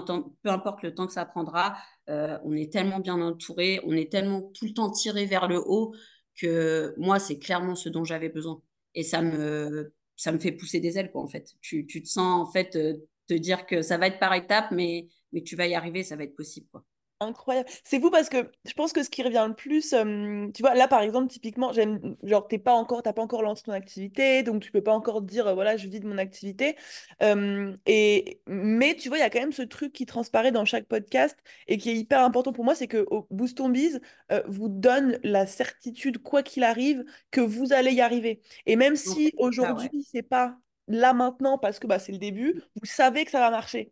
importe 0.52 0.84
le 0.84 0.94
temps 0.94 1.08
que 1.08 1.14
ça 1.14 1.26
prendra, 1.26 1.78
euh, 2.10 2.38
on 2.44 2.56
est 2.56 2.72
tellement 2.72 3.00
bien 3.00 3.20
entouré, 3.22 3.80
on 3.86 3.94
est 3.94 4.12
tellement 4.12 4.52
tout 4.54 4.66
le 4.66 4.74
temps 4.74 4.92
tiré 4.92 5.26
vers 5.26 5.48
le 5.48 5.60
haut 5.66 5.96
que 6.36 6.94
moi, 6.98 7.18
c'est 7.18 7.40
clairement 7.40 7.74
ce 7.74 7.90
dont 7.90 8.04
j'avais 8.04 8.30
besoin. 8.30 8.62
Et 8.94 9.04
ça 9.04 9.22
me, 9.22 9.94
ça 10.18 10.32
me 10.34 10.40
fait 10.40 10.52
pousser 10.52 10.80
des 10.82 10.98
ailes, 11.00 11.12
quoi, 11.12 11.22
en 11.24 11.28
fait. 11.28 11.56
Tu, 11.62 11.86
tu 11.88 12.04
te 12.04 12.10
sens, 12.10 12.48
en 12.48 12.52
fait, 12.52 12.76
euh, 12.76 12.96
te 13.28 13.34
dire 13.36 13.66
que 13.66 13.82
ça 13.82 13.98
va 13.98 14.08
être 14.08 14.20
par 14.20 14.34
étapes, 14.34 14.72
mais, 14.72 15.08
mais 15.34 15.44
tu 15.44 15.56
vas 15.56 15.68
y 15.68 15.76
arriver, 15.76 16.04
ça 16.04 16.16
va 16.18 16.24
être 16.26 16.36
possible, 16.36 16.68
quoi. 16.72 16.84
Incroyable. 17.20 17.68
C'est 17.84 18.00
fou 18.00 18.12
parce 18.12 18.30
que 18.30 18.52
je 18.64 18.74
pense 18.74 18.94
que 18.94 19.02
ce 19.02 19.10
qui 19.10 19.24
revient 19.24 19.46
le 19.48 19.56
plus, 19.56 19.94
euh, 19.94 20.48
tu 20.54 20.62
vois, 20.62 20.76
là 20.76 20.88
par 20.88 21.02
exemple, 21.02 21.28
typiquement, 21.28 21.74
j'aime, 21.74 22.16
genre, 22.22 22.48
t'es 22.48 22.60
pas 22.60 22.74
encore, 22.74 23.02
t'as 23.02 23.14
pas 23.14 23.24
encore 23.24 23.42
lancé 23.42 23.64
ton 23.64 23.72
activité, 23.72 24.44
donc 24.44 24.62
tu 24.62 24.72
peux 24.72 24.84
pas 24.84 24.94
encore 24.94 25.24
dire, 25.24 25.48
euh, 25.48 25.54
voilà, 25.56 25.78
je 25.78 25.88
vis 25.88 26.00
de 26.00 26.08
mon 26.08 26.20
activité. 26.20 26.76
Euh, 27.24 27.76
et, 27.88 28.40
mais 28.46 28.96
tu 28.96 29.10
vois, 29.10 29.18
il 29.18 29.22
y 29.22 29.24
a 29.24 29.32
quand 29.32 29.40
même 29.40 29.52
ce 29.52 29.64
truc 29.64 29.94
qui 29.94 30.06
transparaît 30.06 30.52
dans 30.52 30.64
chaque 30.64 30.86
podcast 30.86 31.36
et 31.68 31.80
qui 31.80 31.90
est 31.90 31.96
hyper 31.96 32.22
important 32.24 32.54
pour 32.54 32.64
moi, 32.64 32.76
c'est 32.76 32.88
que 32.88 33.08
au 33.10 33.26
Boost 33.32 33.60
on 33.62 33.70
Biz 33.70 34.00
vous 34.48 34.70
donne 34.70 35.20
la 35.24 35.48
certitude, 35.48 36.20
quoi 36.20 36.44
qu'il 36.44 36.64
arrive, 36.64 37.04
que 37.32 37.42
vous 37.42 37.74
allez 37.74 37.94
y 37.94 38.02
arriver. 38.02 38.42
Et 38.68 38.76
même 38.76 38.96
si 38.96 39.26
ouais. 39.26 39.34
aujourd'hui, 39.38 40.06
c'est 40.12 40.22
pas 40.22 40.56
là 40.88 41.14
maintenant 41.14 41.58
parce 41.58 41.80
que 41.80 41.88
bah, 41.88 41.98
c'est 41.98 42.12
le 42.12 42.20
début, 42.20 42.62
vous 42.76 42.86
savez 42.86 43.26
que 43.26 43.32
ça 43.32 43.40
va 43.40 43.50
marcher. 43.50 43.92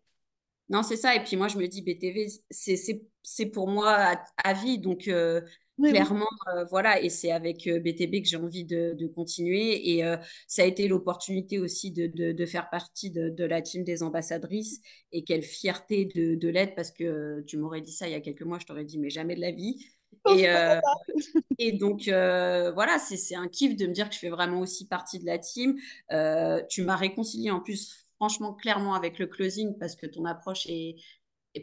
Non, 0.69 0.81
c'est 0.83 0.95
ça. 0.97 1.15
Et 1.15 1.23
puis 1.23 1.37
moi, 1.37 1.47
je 1.47 1.57
me 1.57 1.67
dis, 1.67 1.81
BTV, 1.81 2.27
c'est, 2.49 2.75
c'est, 2.75 3.03
c'est 3.23 3.45
pour 3.47 3.67
moi 3.67 3.91
à, 3.93 4.23
à 4.43 4.53
vie. 4.53 4.79
Donc, 4.79 5.07
euh, 5.07 5.41
Oui, 5.77 5.91
oui. 5.91 5.99
clairement, 5.99 6.25
euh, 6.55 6.65
voilà. 6.65 6.99
Et 7.01 7.09
c'est 7.09 7.31
avec 7.31 7.67
euh, 7.67 7.79
BTB 7.79 8.21
que 8.23 8.27
j'ai 8.27 8.37
envie 8.37 8.65
de, 8.65 8.93
de 8.97 9.07
continuer. 9.07 9.91
Et 9.95 10.03
euh, 10.03 10.17
ça 10.47 10.63
a 10.63 10.65
été 10.65 10.87
l'opportunité 10.87 11.59
aussi 11.59 11.91
de, 11.91 12.07
de, 12.07 12.31
de 12.31 12.45
faire 12.47 12.69
partie 12.71 13.11
de, 13.11 13.45
la 13.45 13.61
team 13.61 13.83
des 13.83 14.01
ambassadrices. 14.01 14.81
Et 15.11 15.23
quelle 15.23 15.43
fierté 15.43 16.05
de, 16.05 16.33
de 16.35 16.49
l'être, 16.49 16.73
parce 16.75 16.91
que 16.91 17.03
euh, 17.03 17.43
tu 17.45 17.57
m'aurais 17.57 17.81
dit 17.81 17.91
ça 17.91 18.07
il 18.07 18.11
y 18.13 18.15
a 18.15 18.21
quelques 18.21 18.41
mois, 18.43 18.57
je 18.59 18.65
t'aurais 18.65 18.85
dit, 18.85 18.97
mais 18.97 19.09
jamais 19.11 19.35
de 19.35 19.41
la 19.41 19.51
vie. 19.51 19.85
Et, 20.25 20.49
euh, 20.49 20.79
et 21.59 21.73
donc, 21.73 22.07
euh, 22.07 22.71
voilà, 22.73 22.99
c'est, 22.99 23.17
c'est 23.17 23.35
un 23.35 23.47
kiff 23.47 23.75
de 23.75 23.87
me 23.87 23.93
dire 23.93 24.09
que 24.09 24.15
je 24.15 24.19
fais 24.19 24.29
vraiment 24.29 24.59
aussi 24.61 24.87
partie 24.87 25.19
de 25.19 25.25
la 25.25 25.37
team. 25.39 25.75
Euh, 26.11 26.61
tu 26.69 26.83
m'as 26.83 26.95
réconcilié 26.95 27.51
en 27.51 27.59
plus, 27.61 28.04
franchement, 28.17 28.53
clairement 28.53 28.93
avec 28.93 29.19
le 29.19 29.27
closing 29.27 29.77
parce 29.79 29.95
que 29.95 30.05
ton 30.05 30.25
approche 30.25 30.65
est, 30.67 30.95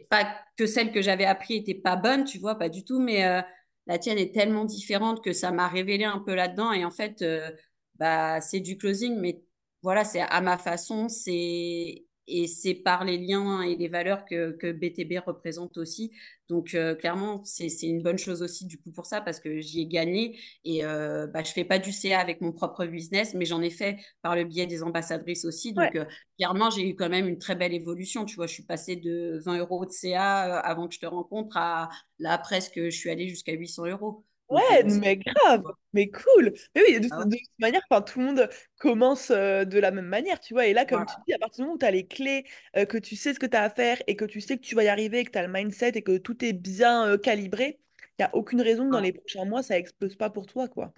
pas 0.09 0.35
que 0.57 0.65
celle 0.65 0.91
que 0.91 1.01
j'avais 1.01 1.25
appris 1.25 1.55
était 1.55 1.75
pas 1.75 1.95
bonne, 1.95 2.23
tu 2.25 2.39
vois, 2.39 2.55
pas 2.55 2.69
du 2.69 2.83
tout, 2.83 2.99
mais 2.99 3.25
euh, 3.25 3.41
la 3.87 3.99
tienne 3.99 4.17
est 4.17 4.33
tellement 4.33 4.65
différente 4.65 5.23
que 5.23 5.33
ça 5.33 5.51
m'a 5.51 5.67
révélé 5.67 6.03
un 6.03 6.19
peu 6.19 6.33
là-dedans. 6.33 6.71
Et 6.71 6.85
en 6.85 6.91
fait, 6.91 7.21
euh, 7.21 7.51
bah, 7.95 8.41
c'est 8.41 8.59
du 8.59 8.77
closing, 8.77 9.17
mais 9.19 9.43
voilà, 9.83 10.03
c'est 10.03 10.21
à 10.21 10.41
ma 10.41 10.57
façon, 10.57 11.09
c'est 11.09 12.05
et 12.27 12.47
c'est 12.47 12.73
par 12.73 13.03
les 13.03 13.17
liens 13.17 13.61
et 13.61 13.75
les 13.75 13.87
valeurs 13.87 14.25
que, 14.25 14.51
que 14.51 14.71
BTB 14.71 15.19
représente 15.25 15.77
aussi. 15.77 16.11
Donc 16.49 16.73
euh, 16.75 16.95
clairement, 16.95 17.41
c'est 17.43 17.67
une 17.83 18.01
bonne 18.01 18.17
chose 18.17 18.41
aussi 18.41 18.65
du 18.65 18.77
coup 18.77 18.91
pour 18.91 19.05
ça 19.05 19.21
parce 19.21 19.39
que 19.39 19.59
j'y 19.59 19.81
ai 19.81 19.85
gagné 19.87 20.37
et 20.65 20.85
euh, 20.85 21.25
bah, 21.27 21.43
je 21.43 21.51
fais 21.51 21.63
pas 21.63 21.79
du 21.79 21.91
CA 21.91 22.19
avec 22.19 22.41
mon 22.41 22.51
propre 22.51 22.85
business, 22.85 23.33
mais 23.33 23.45
j'en 23.45 23.61
ai 23.61 23.69
fait 23.69 23.97
par 24.21 24.35
le 24.35 24.43
biais 24.43 24.67
des 24.67 24.83
ambassadrices 24.83 25.45
aussi. 25.45 25.73
Donc 25.73 25.95
euh, 25.95 26.05
clairement, 26.37 26.69
j'ai 26.69 26.87
eu 26.87 26.95
quand 26.95 27.09
même 27.09 27.27
une 27.27 27.39
très 27.39 27.55
belle 27.55 27.73
évolution. 27.73 28.25
Tu 28.25 28.35
vois, 28.35 28.47
je 28.47 28.53
suis 28.53 28.63
passée 28.63 28.95
de 28.95 29.39
20 29.45 29.57
euros 29.59 29.85
de 29.85 29.91
CA 29.91 30.59
avant 30.59 30.87
que 30.87 30.95
je 30.95 30.99
te 30.99 31.05
rencontre 31.05 31.57
à 31.57 31.89
là 32.19 32.37
presque, 32.37 32.75
je 32.75 32.89
suis 32.89 33.09
allée 33.09 33.27
jusqu'à 33.29 33.53
800 33.53 33.85
euros. 33.87 34.25
Ouais, 34.53 34.83
mais 34.83 35.17
grave, 35.17 35.63
mais 35.93 36.09
cool. 36.09 36.53
Mais 36.75 36.81
oui, 36.87 36.99
de, 36.99 37.07
de 37.07 37.37
toute 37.37 37.59
manière, 37.59 37.81
tout 38.05 38.19
le 38.19 38.25
monde 38.25 38.49
commence 38.77 39.31
euh, 39.31 39.65
de 39.65 39.79
la 39.79 39.91
même 39.91 40.05
manière, 40.05 40.39
tu 40.39 40.53
vois. 40.53 40.67
Et 40.67 40.73
là, 40.73 40.85
comme 40.85 41.05
tu 41.05 41.13
dis, 41.27 41.33
à 41.33 41.39
partir 41.39 41.57
du 41.57 41.61
moment 41.63 41.75
où 41.75 41.79
tu 41.79 41.85
as 41.85 41.91
les 41.91 42.07
clés, 42.07 42.45
euh, 42.77 42.85
que 42.85 42.97
tu 42.97 43.15
sais 43.15 43.33
ce 43.33 43.39
que 43.39 43.45
tu 43.45 43.57
as 43.57 43.63
à 43.63 43.69
faire 43.69 44.01
et 44.07 44.15
que 44.15 44.25
tu 44.25 44.41
sais 44.41 44.57
que 44.57 44.63
tu 44.63 44.75
vas 44.75 44.83
y 44.83 44.87
arriver, 44.87 45.23
que 45.25 45.31
tu 45.31 45.37
as 45.37 45.45
le 45.47 45.51
mindset 45.51 45.91
et 45.95 46.01
que 46.01 46.17
tout 46.17 46.43
est 46.45 46.53
bien 46.53 47.07
euh, 47.07 47.17
calibré, 47.17 47.79
il 48.19 48.21
n'y 48.21 48.25
a 48.25 48.35
aucune 48.35 48.61
raison 48.61 48.85
que 48.85 48.91
dans 48.91 48.99
les 48.99 49.13
prochains 49.13 49.45
mois, 49.45 49.63
ça 49.63 49.77
explose 49.77 50.15
pas 50.15 50.29
pour 50.29 50.45
toi, 50.45 50.67
quoi. 50.67 50.93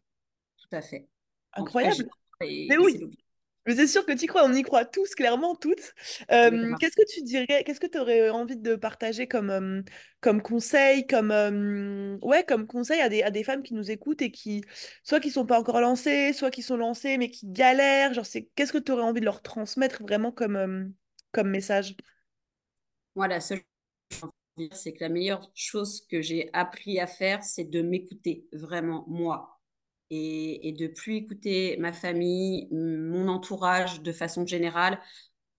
Tout 0.57 0.75
à 0.75 0.81
fait. 0.81 1.07
Incroyable. 1.53 2.09
mais 2.41 2.77
oui. 2.77 2.99
Mais 3.65 3.75
c'est 3.75 3.87
sûr 3.87 4.05
que 4.05 4.11
tu 4.11 4.27
crois, 4.27 4.45
on 4.45 4.53
y 4.53 4.61
croit 4.61 4.85
tous, 4.85 5.15
clairement, 5.15 5.55
toutes. 5.55 5.93
Euh, 6.31 6.73
qu'est-ce 6.79 6.95
que 6.95 7.05
tu 7.11 7.23
dirais, 7.23 7.63
qu'est-ce 7.65 7.79
que 7.79 7.87
tu 7.87 7.97
aurais 7.97 8.29
envie 8.29 8.57
de 8.57 8.75
partager 8.75 9.27
comme, 9.27 9.49
euh, 9.49 9.81
comme 10.21 10.41
conseil, 10.41 11.07
comme, 11.07 11.31
euh, 11.31 12.17
ouais, 12.21 12.43
comme 12.43 12.67
conseil 12.67 13.01
à 13.01 13.09
des, 13.09 13.23
à 13.23 13.31
des 13.31 13.43
femmes 13.43 13.63
qui 13.63 13.73
nous 13.73 13.89
écoutent 13.89 14.21
et 14.21 14.31
qui, 14.31 14.63
soit 15.03 15.19
qui 15.19 15.31
sont 15.31 15.45
pas 15.45 15.59
encore 15.59 15.81
lancées, 15.81 16.33
soit 16.33 16.51
qui 16.51 16.61
sont 16.61 16.77
lancées 16.77 17.17
mais 17.17 17.29
qui 17.29 17.47
galèrent, 17.47 18.13
genre, 18.13 18.25
c'est, 18.25 18.49
qu'est-ce 18.55 18.73
que 18.73 18.77
tu 18.77 18.91
aurais 18.91 19.03
envie 19.03 19.19
de 19.19 19.25
leur 19.25 19.41
transmettre 19.41 20.03
vraiment 20.03 20.31
comme, 20.31 20.93
comme 21.31 21.49
message? 21.49 21.95
Moi, 23.15 23.27
la 23.27 23.39
seule 23.39 23.61
chose 24.11 24.29
c'est 24.71 24.93
que 24.93 25.03
la 25.03 25.09
meilleure 25.09 25.51
chose 25.53 26.05
que 26.09 26.21
j'ai 26.21 26.49
appris 26.53 26.99
à 26.99 27.07
faire, 27.07 27.43
c'est 27.43 27.65
de 27.65 27.81
m'écouter, 27.81 28.45
vraiment, 28.53 29.03
moi 29.07 29.54
et, 30.09 30.75
de 30.77 30.87
plus 30.87 31.15
écouter 31.15 31.77
ma 31.79 31.93
famille, 31.93 32.67
mon 32.71 33.27
entourage 33.27 34.01
de 34.01 34.11
façon 34.11 34.45
générale, 34.45 34.99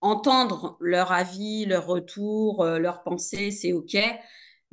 entendre 0.01 0.77
leur 0.79 1.11
avis, 1.11 1.65
leur 1.65 1.87
retour, 1.87 2.63
euh, 2.63 2.79
leurs 2.79 3.03
pensées, 3.03 3.51
c'est 3.51 3.73
ok. 3.73 3.97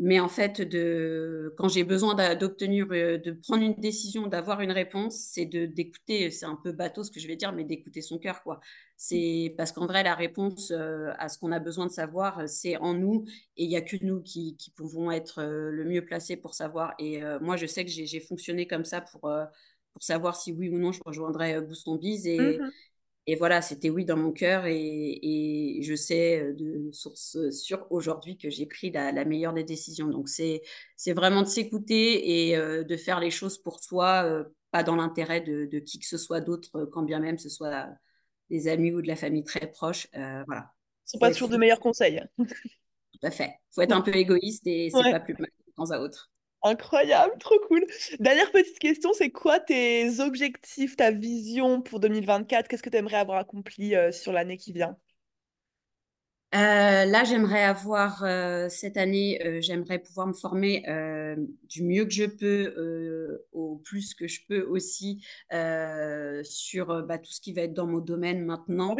Mais 0.01 0.19
en 0.19 0.29
fait, 0.29 0.61
de, 0.61 1.55
quand 1.57 1.69
j'ai 1.69 1.85
besoin 1.85 2.15
d'obtenir, 2.35 2.87
euh, 2.91 3.17
de 3.17 3.31
prendre 3.31 3.63
une 3.63 3.75
décision, 3.75 4.27
d'avoir 4.27 4.61
une 4.61 4.73
réponse, 4.73 5.15
c'est 5.17 5.47
de 5.47 5.67
d'écouter. 5.67 6.33
C'est 6.33 6.47
un 6.47 6.57
peu 6.57 6.73
bateau 6.73 7.05
ce 7.05 7.13
que 7.13 7.21
je 7.21 7.29
vais 7.29 7.37
dire, 7.37 7.53
mais 7.53 7.63
d'écouter 7.63 8.03
son 8.03 8.19
cœur, 8.19 8.43
quoi. 8.43 8.59
C'est 8.97 9.55
parce 9.57 9.71
qu'en 9.71 9.87
vrai, 9.87 10.03
la 10.03 10.15
réponse 10.17 10.73
euh, 10.73 11.13
à 11.19 11.29
ce 11.29 11.39
qu'on 11.39 11.53
a 11.53 11.61
besoin 11.61 11.87
de 11.87 11.93
savoir, 11.93 12.49
c'est 12.49 12.77
en 12.79 12.95
nous, 12.95 13.25
et 13.57 13.65
il 13.65 13.71
y 13.71 13.77
a 13.77 13.83
que 13.83 13.97
nous 14.03 14.21
qui, 14.21 14.57
qui 14.57 14.71
pouvons 14.71 15.13
être 15.13 15.43
le 15.45 15.85
mieux 15.85 16.05
placés 16.05 16.37
pour 16.37 16.55
savoir. 16.55 16.95
Et 16.99 17.23
moi, 17.41 17.57
je 17.57 17.67
sais 17.67 17.85
que 17.85 17.91
j'ai 17.91 18.21
fonctionné 18.21 18.67
comme 18.67 18.85
ça 18.85 19.01
pour 19.01 19.31
pour 19.93 20.03
savoir 20.03 20.35
si 20.35 20.53
oui 20.53 20.71
ou 20.71 20.79
non 20.79 20.91
je 20.91 21.01
rejoindrais 21.05 21.61
Booston 21.61 21.99
Biz. 21.99 22.27
Et, 22.27 22.59
mmh 22.59 22.71
et 23.27 23.37
voilà, 23.37 23.63
c'était 23.63 23.91
oui 23.91 24.05
dans 24.05 24.17
mon 24.17 24.33
cœur. 24.33 24.67
Et, 24.67 25.19
et 25.23 25.83
je 25.83 25.95
sais 25.95 26.53
de 26.53 26.91
source 26.93 27.51
sûre 27.51 27.87
aujourd'hui 27.91 28.37
que 28.37 28.51
j'ai 28.51 28.67
pris 28.67 28.91
la, 28.91 29.13
la, 29.13 29.25
meilleure 29.25 29.55
des 29.55 29.65
décisions. 29.65 30.09
Donc, 30.09 30.29
c'est 30.29 30.63
vraiment 31.09 31.43
de 31.43 31.49
s'écouter 31.49 32.51
et 32.51 32.57
de 32.57 32.97
faire 32.97 33.21
les 33.21 33.31
choses 33.31 33.59
pour 33.59 33.83
soi, 33.83 34.45
pas 34.71 34.83
dans 34.83 34.97
l'intérêt 34.97 35.41
de, 35.41 35.67
de, 35.67 35.79
qui 35.79 35.99
que 35.99 36.07
ce 36.07 36.19
soit 36.19 36.41
d'autre, 36.41 36.85
quand 36.93 37.03
bien 37.03 37.21
même 37.21 37.39
ce 37.39 37.49
soit 37.49 37.89
des 38.51 38.69
amis 38.69 38.93
ou 38.93 39.03
de 39.03 39.09
la 39.09 39.17
famille 39.17 39.45
très 39.45 39.71
proche. 39.71 40.07
Euh, 40.15 40.43
voilà. 40.47 40.71
Ce 41.05 41.19
pas 41.19 41.31
toujours 41.31 41.49
de 41.49 41.57
meilleurs 41.57 41.81
conseils. 41.81 42.23
Tout 42.39 43.21
à 43.23 43.31
fait. 43.31 43.59
Il 43.71 43.75
faut 43.75 43.83
être 43.83 43.93
un 43.93 44.01
peu 44.01 44.15
égoïste 44.15 44.67
et 44.67 44.91
c'est 44.91 45.11
pas 45.11 45.21
plus 45.21 45.35
mal 45.35 45.51
de 45.67 45.73
temps 45.73 45.91
à 45.91 45.99
autre. 45.99 46.31
Incroyable, 46.67 47.37
trop 47.41 47.59
cool. 47.69 47.85
Dernière 48.21 48.51
petite 48.51 48.79
question, 48.79 49.13
c'est 49.13 49.29
quoi 49.29 49.61
tes 49.61 50.19
objectifs, 50.21 50.97
ta 50.97 51.11
vision 51.11 51.83
pour 51.83 52.01
2024? 52.01 52.69
Qu'est-ce 52.69 52.83
que 52.83 52.89
tu 52.89 52.97
aimerais 52.97 53.19
avoir 53.19 53.37
accompli 53.37 53.95
euh, 53.95 54.11
sur 54.13 54.33
l'année 54.33 54.57
qui 54.57 54.73
vient? 54.73 54.97
Euh, 56.55 57.05
là, 57.05 57.25
j'aimerais 57.25 57.65
avoir 57.65 58.25
euh, 58.25 58.71
cette 58.71 58.97
année, 58.97 59.59
j'aimerais 59.61 59.99
pouvoir 59.99 60.27
me 60.27 60.33
former 60.33 60.85
du 61.65 61.83
mieux 61.83 62.07
que 62.07 62.13
je 62.13 62.25
peux, 62.25 63.45
au 63.53 63.77
plus 63.85 64.15
que 64.15 64.27
je 64.27 64.41
peux 64.49 64.63
aussi 64.63 65.23
sur 65.53 67.03
bah, 67.03 67.19
tout 67.19 67.31
ce 67.31 67.43
qui 67.43 67.53
va 67.53 67.63
être 67.63 67.75
dans 67.75 67.87
mon 67.87 67.99
domaine 67.99 68.43
maintenant, 68.43 68.97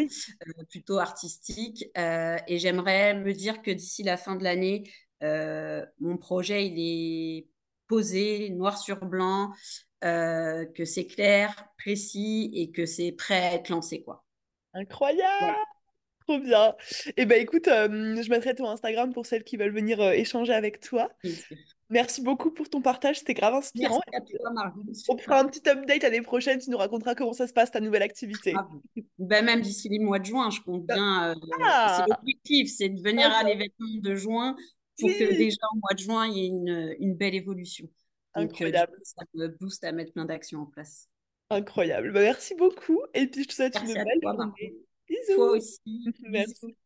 plutôt 0.69 0.99
artistique. 0.99 1.87
et 1.97 2.59
j'aimerais 2.59 3.15
me 3.15 3.33
dire 3.33 3.63
que 3.63 3.71
d'ici 3.71 4.03
la 4.03 4.19
fin 4.19 4.37
de 4.37 4.45
l'année, 4.45 4.85
mon 5.23 6.19
projet, 6.19 6.67
il 6.67 6.75
est 6.79 7.54
posé, 7.95 8.51
noir 8.51 8.77
sur 8.77 9.07
blanc, 9.07 9.53
euh, 10.03 10.65
que 10.67 10.85
c'est 10.85 11.07
clair, 11.07 11.69
précis 11.79 12.51
et 12.53 12.73
que 12.73 12.87
c'est 12.87 13.13
prêt 13.13 13.41
à 13.41 13.55
être 13.55 13.69
lancé. 13.69 14.03
Quoi. 14.03 14.25
Incroyable! 14.73 15.55
Trop 16.27 16.41
bien. 16.41 16.75
Et 17.09 17.13
eh 17.19 17.27
ben 17.27 17.41
écoute, 17.41 17.69
euh, 17.69 18.21
je 18.21 18.31
mettrai 18.31 18.55
ton 18.57 18.69
Instagram 18.69 19.13
pour 19.13 19.27
celles 19.27 19.45
qui 19.45 19.57
veulent 19.57 19.75
venir 19.75 20.01
euh, 20.01 20.11
échanger 20.11 20.55
avec 20.55 20.81
toi. 20.81 21.09
Merci 21.91 22.21
beaucoup 22.23 22.51
pour 22.51 22.69
ton 22.69 22.81
partage, 22.81 23.21
c'était 23.21 23.35
grave 23.35 23.55
inspirant. 23.55 24.01
On 25.09 25.19
fera 25.19 25.39
un 25.39 25.45
petit 25.45 25.69
update 25.69 26.03
l'année 26.03 26.23
prochaine, 26.23 26.59
tu 26.59 26.71
nous 26.71 26.79
raconteras 26.79 27.15
comment 27.15 27.35
ça 27.35 27.47
se 27.47 27.53
passe 27.53 27.71
ta 27.71 27.81
nouvelle 27.81 28.03
activité. 28.03 28.55
Ben, 29.19 29.45
même 29.45 29.61
d'ici 29.61 29.89
le 29.89 30.05
mois 30.05 30.19
de 30.19 30.25
juin, 30.25 30.51
je 30.51 30.61
compte 30.63 30.87
bien. 30.87 31.37
Ah. 31.63 31.99
c'est 31.99 32.13
l'objectif, 32.13 32.75
c'est 32.75 32.89
de 32.89 33.01
venir 33.01 33.31
à 33.31 33.45
l'événement 33.45 34.01
de 34.01 34.15
juin 34.17 34.57
pour 34.99 35.11
que 35.11 35.37
déjà 35.37 35.61
au 35.73 35.77
mois 35.77 35.95
de 35.95 35.99
juin, 35.99 36.27
il 36.27 36.37
y 36.37 36.45
ait 36.45 36.49
une, 36.49 36.97
une 37.01 37.15
belle 37.15 37.35
évolution. 37.35 37.89
Donc, 38.37 38.45
euh, 38.45 38.45
Incroyable. 38.45 38.99
ça 39.03 39.23
me 39.35 39.49
booste 39.49 39.85
à 39.85 39.93
mettre 39.93 40.13
plein 40.13 40.25
d'actions 40.25 40.63
en 40.63 40.67
place. 40.67 41.09
Incroyable. 41.51 42.13
Bah, 42.13 42.21
merci 42.21 42.55
beaucoup. 42.55 43.01
Et 43.15 43.27
puis, 43.27 43.45
je 43.45 43.49
te 43.49 43.55
souhaite 43.55 43.77
une 43.81 43.95
belle 43.95 44.21
journée. 44.23 44.75
Bisous. 45.09 45.35
Toi 45.37 45.51
aussi. 45.53 45.81
merci. 46.31 46.77